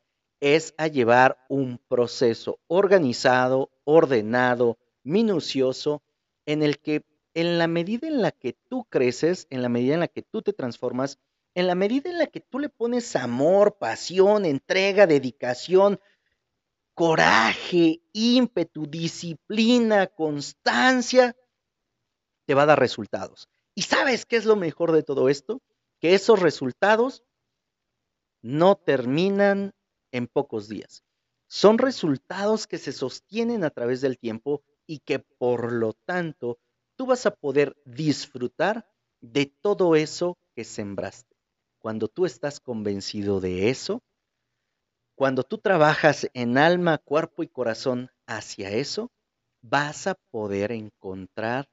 es 0.40 0.74
a 0.76 0.86
llevar 0.86 1.38
un 1.48 1.78
proceso 1.88 2.58
organizado, 2.66 3.70
ordenado, 3.84 4.78
minucioso 5.02 6.02
en 6.44 6.62
el 6.62 6.78
que 6.78 7.04
en 7.32 7.58
la 7.58 7.66
medida 7.66 8.06
en 8.06 8.20
la 8.20 8.30
que 8.30 8.52
tú 8.68 8.84
creces, 8.84 9.46
en 9.50 9.62
la 9.62 9.68
medida 9.68 9.94
en 9.94 10.00
la 10.00 10.08
que 10.08 10.22
tú 10.22 10.42
te 10.42 10.52
transformas, 10.52 11.18
en 11.54 11.66
la 11.66 11.74
medida 11.74 12.10
en 12.10 12.18
la 12.18 12.26
que 12.26 12.40
tú 12.40 12.58
le 12.58 12.68
pones 12.68 13.16
amor, 13.16 13.78
pasión, 13.78 14.44
entrega, 14.44 15.06
dedicación, 15.06 16.00
coraje, 16.94 18.02
ímpetu, 18.12 18.86
disciplina, 18.86 20.06
constancia, 20.06 21.34
te 22.46 22.54
va 22.54 22.62
a 22.62 22.66
dar 22.66 22.78
resultados. 22.78 23.48
¿Y 23.74 23.82
sabes 23.82 24.24
qué 24.24 24.36
es 24.36 24.44
lo 24.44 24.56
mejor 24.56 24.92
de 24.92 25.02
todo 25.02 25.28
esto? 25.28 25.60
Que 26.00 26.14
esos 26.14 26.40
resultados 26.40 27.24
no 28.42 28.76
terminan 28.76 29.72
en 30.12 30.26
pocos 30.26 30.68
días. 30.68 31.02
Son 31.48 31.78
resultados 31.78 32.66
que 32.66 32.78
se 32.78 32.92
sostienen 32.92 33.64
a 33.64 33.70
través 33.70 34.00
del 34.00 34.18
tiempo 34.18 34.62
y 34.86 34.98
que 34.98 35.18
por 35.18 35.72
lo 35.72 35.92
tanto 35.92 36.58
tú 36.96 37.06
vas 37.06 37.26
a 37.26 37.34
poder 37.34 37.76
disfrutar 37.84 38.90
de 39.20 39.46
todo 39.46 39.96
eso 39.96 40.36
que 40.54 40.64
sembraste. 40.64 41.36
Cuando 41.78 42.08
tú 42.08 42.26
estás 42.26 42.60
convencido 42.60 43.40
de 43.40 43.70
eso, 43.70 44.02
cuando 45.16 45.42
tú 45.44 45.58
trabajas 45.58 46.28
en 46.34 46.58
alma, 46.58 46.98
cuerpo 46.98 47.42
y 47.42 47.48
corazón 47.48 48.10
hacia 48.26 48.70
eso, 48.70 49.10
vas 49.62 50.06
a 50.06 50.14
poder 50.30 50.72
encontrar 50.72 51.66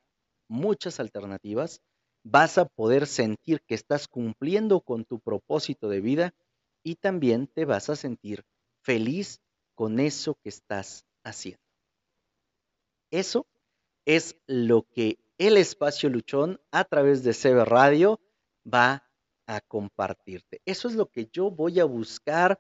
muchas 0.48 1.00
alternativas, 1.00 1.82
vas 2.24 2.58
a 2.58 2.66
poder 2.66 3.08
sentir 3.08 3.62
que 3.62 3.76
estás 3.76 4.08
cumpliendo 4.08 4.82
con 4.82 5.06
tu 5.06 5.20
propósito 5.20 5.90
de 5.90 6.02
vida 6.02 6.34
y 6.84 6.96
también 6.96 7.48
te 7.48 7.66
vas 7.66 7.90
a 7.90 7.96
sentir 7.96 8.44
feliz 8.82 9.42
con 9.76 10.00
eso 10.00 10.36
que 10.42 10.50
estás 10.50 11.06
haciendo. 11.24 11.64
Eso 13.12 13.46
es 14.06 14.36
lo 14.48 14.84
que 14.84 15.20
el 15.38 15.58
espacio 15.58 16.10
luchón 16.10 16.60
a 16.72 16.84
través 16.84 17.24
de 17.24 17.34
CB 17.34 17.66
Radio 17.66 18.20
va 18.72 19.10
a 19.48 19.60
compartirte. 19.62 20.62
Eso 20.66 20.88
es 20.88 20.96
lo 20.96 21.08
que 21.08 21.28
yo 21.32 21.52
voy 21.52 21.80
a 21.80 21.86
buscar 21.86 22.60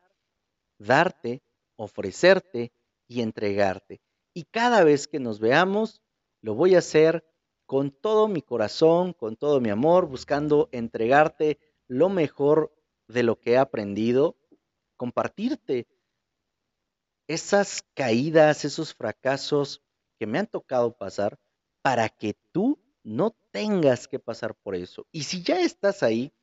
darte, 0.77 1.41
ofrecerte 1.77 2.73
y 3.07 3.21
entregarte. 3.21 4.01
Y 4.33 4.43
cada 4.45 4.83
vez 4.83 5.07
que 5.07 5.19
nos 5.19 5.39
veamos, 5.39 6.01
lo 6.41 6.55
voy 6.55 6.75
a 6.75 6.79
hacer 6.79 7.23
con 7.71 7.89
todo 7.89 8.27
mi 8.27 8.41
corazón, 8.41 9.13
con 9.13 9.37
todo 9.37 9.61
mi 9.61 9.69
amor, 9.69 10.05
buscando 10.05 10.67
entregarte 10.73 11.57
lo 11.87 12.09
mejor 12.09 12.75
de 13.07 13.23
lo 13.23 13.39
que 13.39 13.51
he 13.51 13.57
aprendido, 13.57 14.35
compartirte 14.97 15.87
esas 17.29 17.83
caídas, 17.93 18.65
esos 18.65 18.93
fracasos 18.93 19.81
que 20.19 20.27
me 20.27 20.37
han 20.37 20.47
tocado 20.47 20.97
pasar 20.97 21.39
para 21.81 22.09
que 22.09 22.35
tú 22.51 22.77
no 23.03 23.31
tengas 23.51 24.05
que 24.09 24.19
pasar 24.19 24.53
por 24.53 24.75
eso. 24.75 25.07
Y 25.09 25.23
si 25.23 25.41
ya 25.41 25.61
estás 25.61 26.03
ahí, 26.03 26.33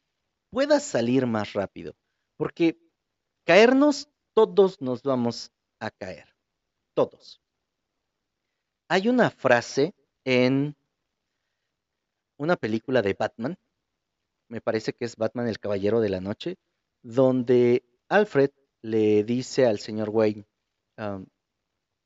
puedas 0.48 0.82
salir 0.82 1.26
más 1.26 1.52
rápido. 1.52 1.94
Porque 2.38 2.80
caernos, 3.44 4.08
todos 4.32 4.80
nos 4.80 5.02
vamos 5.02 5.52
a 5.78 5.90
caer. 5.90 6.34
Todos. 6.94 7.42
Hay 8.88 9.10
una 9.10 9.28
frase 9.28 9.94
en 10.24 10.77
una 12.38 12.56
película 12.56 13.02
de 13.02 13.14
Batman, 13.14 13.58
me 14.48 14.60
parece 14.60 14.94
que 14.94 15.04
es 15.04 15.16
Batman 15.16 15.48
el 15.48 15.58
Caballero 15.58 16.00
de 16.00 16.08
la 16.08 16.20
Noche, 16.20 16.56
donde 17.02 17.84
Alfred 18.08 18.50
le 18.82 19.24
dice 19.24 19.66
al 19.66 19.78
señor 19.78 20.08
Wayne, 20.10 20.46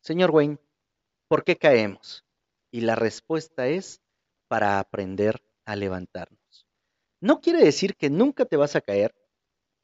señor 0.01 0.31
Wayne, 0.31 0.59
¿por 1.29 1.45
qué 1.45 1.57
caemos? 1.57 2.25
Y 2.73 2.81
la 2.81 2.97
respuesta 2.97 3.69
es 3.69 4.01
para 4.49 4.79
aprender 4.79 5.43
a 5.65 5.77
levantarnos. 5.77 6.67
No 7.21 7.41
quiere 7.41 7.63
decir 7.63 7.97
que 7.97 8.11
nunca 8.11 8.45
te 8.45 8.57
vas 8.57 8.75
a 8.75 8.81
caer, 8.81 9.15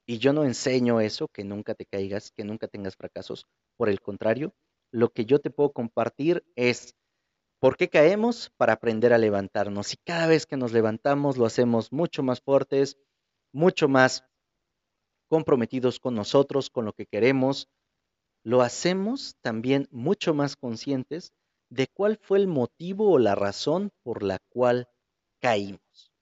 y 0.07 0.19
yo 0.19 0.33
no 0.33 0.45
enseño 0.45 1.01
eso, 1.01 1.29
que 1.29 1.45
nunca 1.45 1.75
te 1.75 1.85
caigas, 1.85 2.33
que 2.33 2.43
nunca 2.43 2.67
tengas 2.67 2.97
fracasos. 2.97 3.47
Por 3.77 3.89
el 3.91 4.01
contrario, 4.01 4.55
lo 4.91 5.11
que 5.11 5.27
yo 5.27 5.39
te 5.39 5.51
puedo 5.51 5.73
compartir 5.73 6.45
es 6.57 6.97
por 7.61 7.77
qué 7.77 7.89
caemos 7.89 8.51
para 8.57 8.75
aprender 8.75 9.13
a 9.13 9.19
levantarnos. 9.19 9.93
Y 9.93 9.97
cada 9.97 10.27
vez 10.27 10.47
que 10.47 10.57
nos 10.57 10.73
levantamos 10.73 11.37
lo 11.37 11.47
hacemos 11.47 11.93
mucho 11.93 12.23
más 12.23 12.41
fuertes, 12.41 12.99
mucho 13.53 13.89
más 13.89 14.25
comprometidos 15.29 16.01
con 16.01 16.15
nosotros, 16.15 16.71
con 16.71 16.85
lo 16.85 16.93
que 16.93 17.07
queremos. 17.07 17.69
Lo 18.45 18.63
hacemos 18.63 19.37
también 19.43 19.89
mucho 19.91 20.35
más 20.35 20.57
conscientes 20.57 21.33
de 21.71 21.87
cuál 21.89 22.17
fue 22.17 22.39
el 22.39 22.47
motivo 22.47 23.11
o 23.11 23.19
la 23.19 23.35
razón 23.35 23.91
por 24.03 24.23
la 24.23 24.39
cual 24.49 24.89
caímos. 25.41 26.13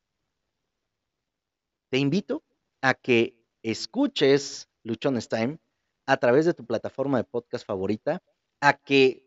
Te 1.91 1.99
invito 1.99 2.43
a 2.81 2.95
que 2.95 3.37
escuches 3.63 4.69
Luchones 4.83 5.29
Time 5.29 5.59
a 6.07 6.17
través 6.17 6.47
de 6.47 6.55
tu 6.55 6.65
plataforma 6.65 7.19
de 7.19 7.25
podcast 7.25 7.67
favorita, 7.67 8.23
a 8.61 8.73
que 8.75 9.26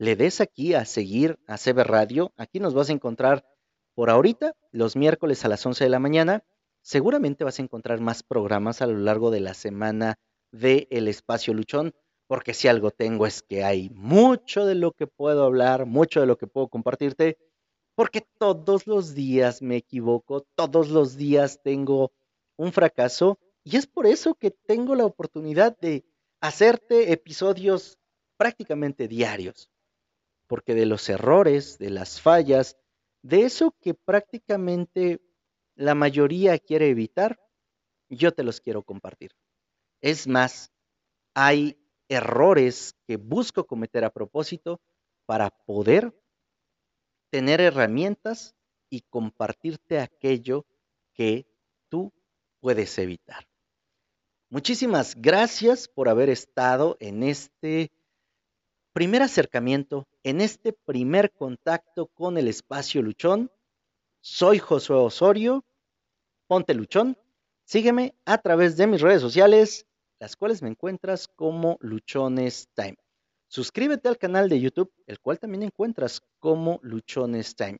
le 0.00 0.16
des 0.16 0.40
aquí 0.40 0.72
a 0.72 0.86
seguir 0.86 1.38
a 1.46 1.58
CB 1.58 1.84
Radio. 1.84 2.32
Aquí 2.38 2.58
nos 2.58 2.72
vas 2.72 2.88
a 2.88 2.94
encontrar 2.94 3.44
por 3.94 4.08
ahorita 4.08 4.56
los 4.72 4.96
miércoles 4.96 5.44
a 5.44 5.48
las 5.48 5.64
11 5.66 5.84
de 5.84 5.90
la 5.90 5.98
mañana. 5.98 6.42
Seguramente 6.80 7.44
vas 7.44 7.58
a 7.58 7.62
encontrar 7.62 8.00
más 8.00 8.22
programas 8.22 8.80
a 8.80 8.86
lo 8.86 8.96
largo 8.96 9.30
de 9.30 9.40
la 9.40 9.52
semana 9.52 10.18
de 10.52 10.88
El 10.90 11.06
Espacio 11.06 11.52
Luchón, 11.52 11.92
porque 12.26 12.54
si 12.54 12.66
algo 12.66 12.92
tengo 12.92 13.26
es 13.26 13.42
que 13.42 13.62
hay 13.62 13.90
mucho 13.90 14.64
de 14.64 14.74
lo 14.74 14.92
que 14.92 15.06
puedo 15.06 15.44
hablar, 15.44 15.84
mucho 15.84 16.20
de 16.20 16.26
lo 16.26 16.38
que 16.38 16.46
puedo 16.46 16.68
compartirte, 16.68 17.36
porque 17.94 18.26
todos 18.38 18.86
los 18.86 19.14
días 19.14 19.60
me 19.60 19.76
equivoco, 19.76 20.46
todos 20.54 20.88
los 20.88 21.18
días 21.18 21.60
tengo 21.62 22.10
un 22.56 22.72
fracaso 22.72 23.38
y 23.64 23.76
es 23.76 23.86
por 23.86 24.06
eso 24.06 24.34
que 24.34 24.50
tengo 24.50 24.94
la 24.94 25.04
oportunidad 25.04 25.78
de 25.78 26.06
hacerte 26.40 27.12
episodios 27.12 27.98
prácticamente 28.38 29.06
diarios, 29.06 29.70
porque 30.50 30.74
de 30.74 30.84
los 30.84 31.08
errores, 31.08 31.78
de 31.78 31.90
las 31.90 32.20
fallas, 32.20 32.76
de 33.22 33.42
eso 33.44 33.76
que 33.80 33.94
prácticamente 33.94 35.20
la 35.76 35.94
mayoría 35.94 36.58
quiere 36.58 36.88
evitar, 36.88 37.38
yo 38.08 38.32
te 38.32 38.42
los 38.42 38.60
quiero 38.60 38.82
compartir. 38.82 39.30
Es 40.00 40.26
más, 40.26 40.72
hay 41.34 41.78
errores 42.08 42.96
que 43.06 43.16
busco 43.16 43.64
cometer 43.64 44.04
a 44.04 44.10
propósito 44.10 44.80
para 45.24 45.50
poder 45.50 46.12
tener 47.30 47.60
herramientas 47.60 48.56
y 48.88 49.02
compartirte 49.02 50.00
aquello 50.00 50.66
que 51.14 51.46
tú 51.88 52.12
puedes 52.58 52.98
evitar. 52.98 53.46
Muchísimas 54.48 55.14
gracias 55.14 55.86
por 55.86 56.08
haber 56.08 56.28
estado 56.28 56.96
en 56.98 57.22
este 57.22 57.92
primer 58.92 59.22
acercamiento, 59.22 60.08
en 60.22 60.40
este 60.40 60.72
primer 60.72 61.32
contacto 61.32 62.06
con 62.06 62.38
el 62.38 62.48
espacio 62.48 63.02
Luchón. 63.02 63.50
Soy 64.20 64.58
Josué 64.58 64.96
Osorio, 64.96 65.64
ponte 66.46 66.74
Luchón. 66.74 67.16
Sígueme 67.64 68.14
a 68.24 68.38
través 68.38 68.76
de 68.76 68.86
mis 68.86 69.00
redes 69.00 69.20
sociales, 69.20 69.86
las 70.18 70.36
cuales 70.36 70.62
me 70.62 70.68
encuentras 70.68 71.28
como 71.28 71.78
Luchones 71.80 72.68
Time. 72.74 72.96
Suscríbete 73.48 74.08
al 74.08 74.18
canal 74.18 74.48
de 74.48 74.60
YouTube, 74.60 74.92
el 75.06 75.20
cual 75.20 75.38
también 75.38 75.62
encuentras 75.62 76.22
como 76.38 76.78
Luchones 76.82 77.56
Time. 77.56 77.78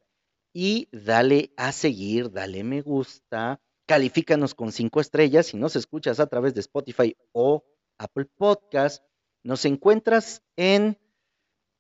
Y 0.53 0.89
dale 0.91 1.53
a 1.57 1.73
seguir, 1.73 2.31
dale 2.31 2.65
me 2.65 2.81
gusta, 2.81 3.61
califícanos 3.87 4.55
con 4.55 4.73
cinco 4.73 5.01
estrellas 5.01 5.47
si 5.47 5.57
nos 5.57 5.77
escuchas 5.77 6.19
a 6.21 6.27
través 6.27 6.55
de 6.55 6.61
Spotify 6.61 7.17
o 7.33 7.65
Apple 7.99 8.27
Podcast. 8.37 9.05
Nos 9.43 9.65
encuentras 9.65 10.43
en 10.57 10.99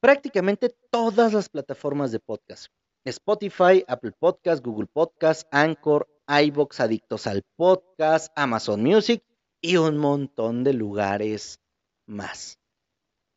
prácticamente 0.00 0.74
todas 0.90 1.32
las 1.32 1.48
plataformas 1.48 2.10
de 2.10 2.20
podcast. 2.20 2.66
Spotify, 3.04 3.84
Apple 3.86 4.12
Podcast, 4.18 4.64
Google 4.64 4.86
Podcast, 4.86 5.46
Anchor, 5.52 6.08
iBox, 6.26 6.80
Adictos 6.80 7.26
al 7.26 7.42
Podcast, 7.56 8.32
Amazon 8.36 8.82
Music 8.82 9.22
y 9.60 9.76
un 9.76 9.98
montón 9.98 10.64
de 10.64 10.72
lugares 10.72 11.60
más. 12.06 12.58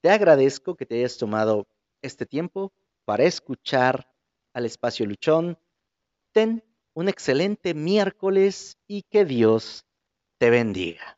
Te 0.01 0.09
agradezco 0.09 0.75
que 0.75 0.85
te 0.85 0.95
hayas 0.95 1.17
tomado 1.17 1.67
este 2.01 2.25
tiempo 2.25 2.73
para 3.05 3.23
escuchar 3.23 4.09
al 4.53 4.65
espacio 4.65 5.05
Luchón. 5.05 5.57
Ten 6.33 6.63
un 6.93 7.09
excelente 7.09 7.73
miércoles 7.73 8.77
y 8.87 9.03
que 9.03 9.25
Dios 9.25 9.85
te 10.37 10.49
bendiga. 10.49 11.17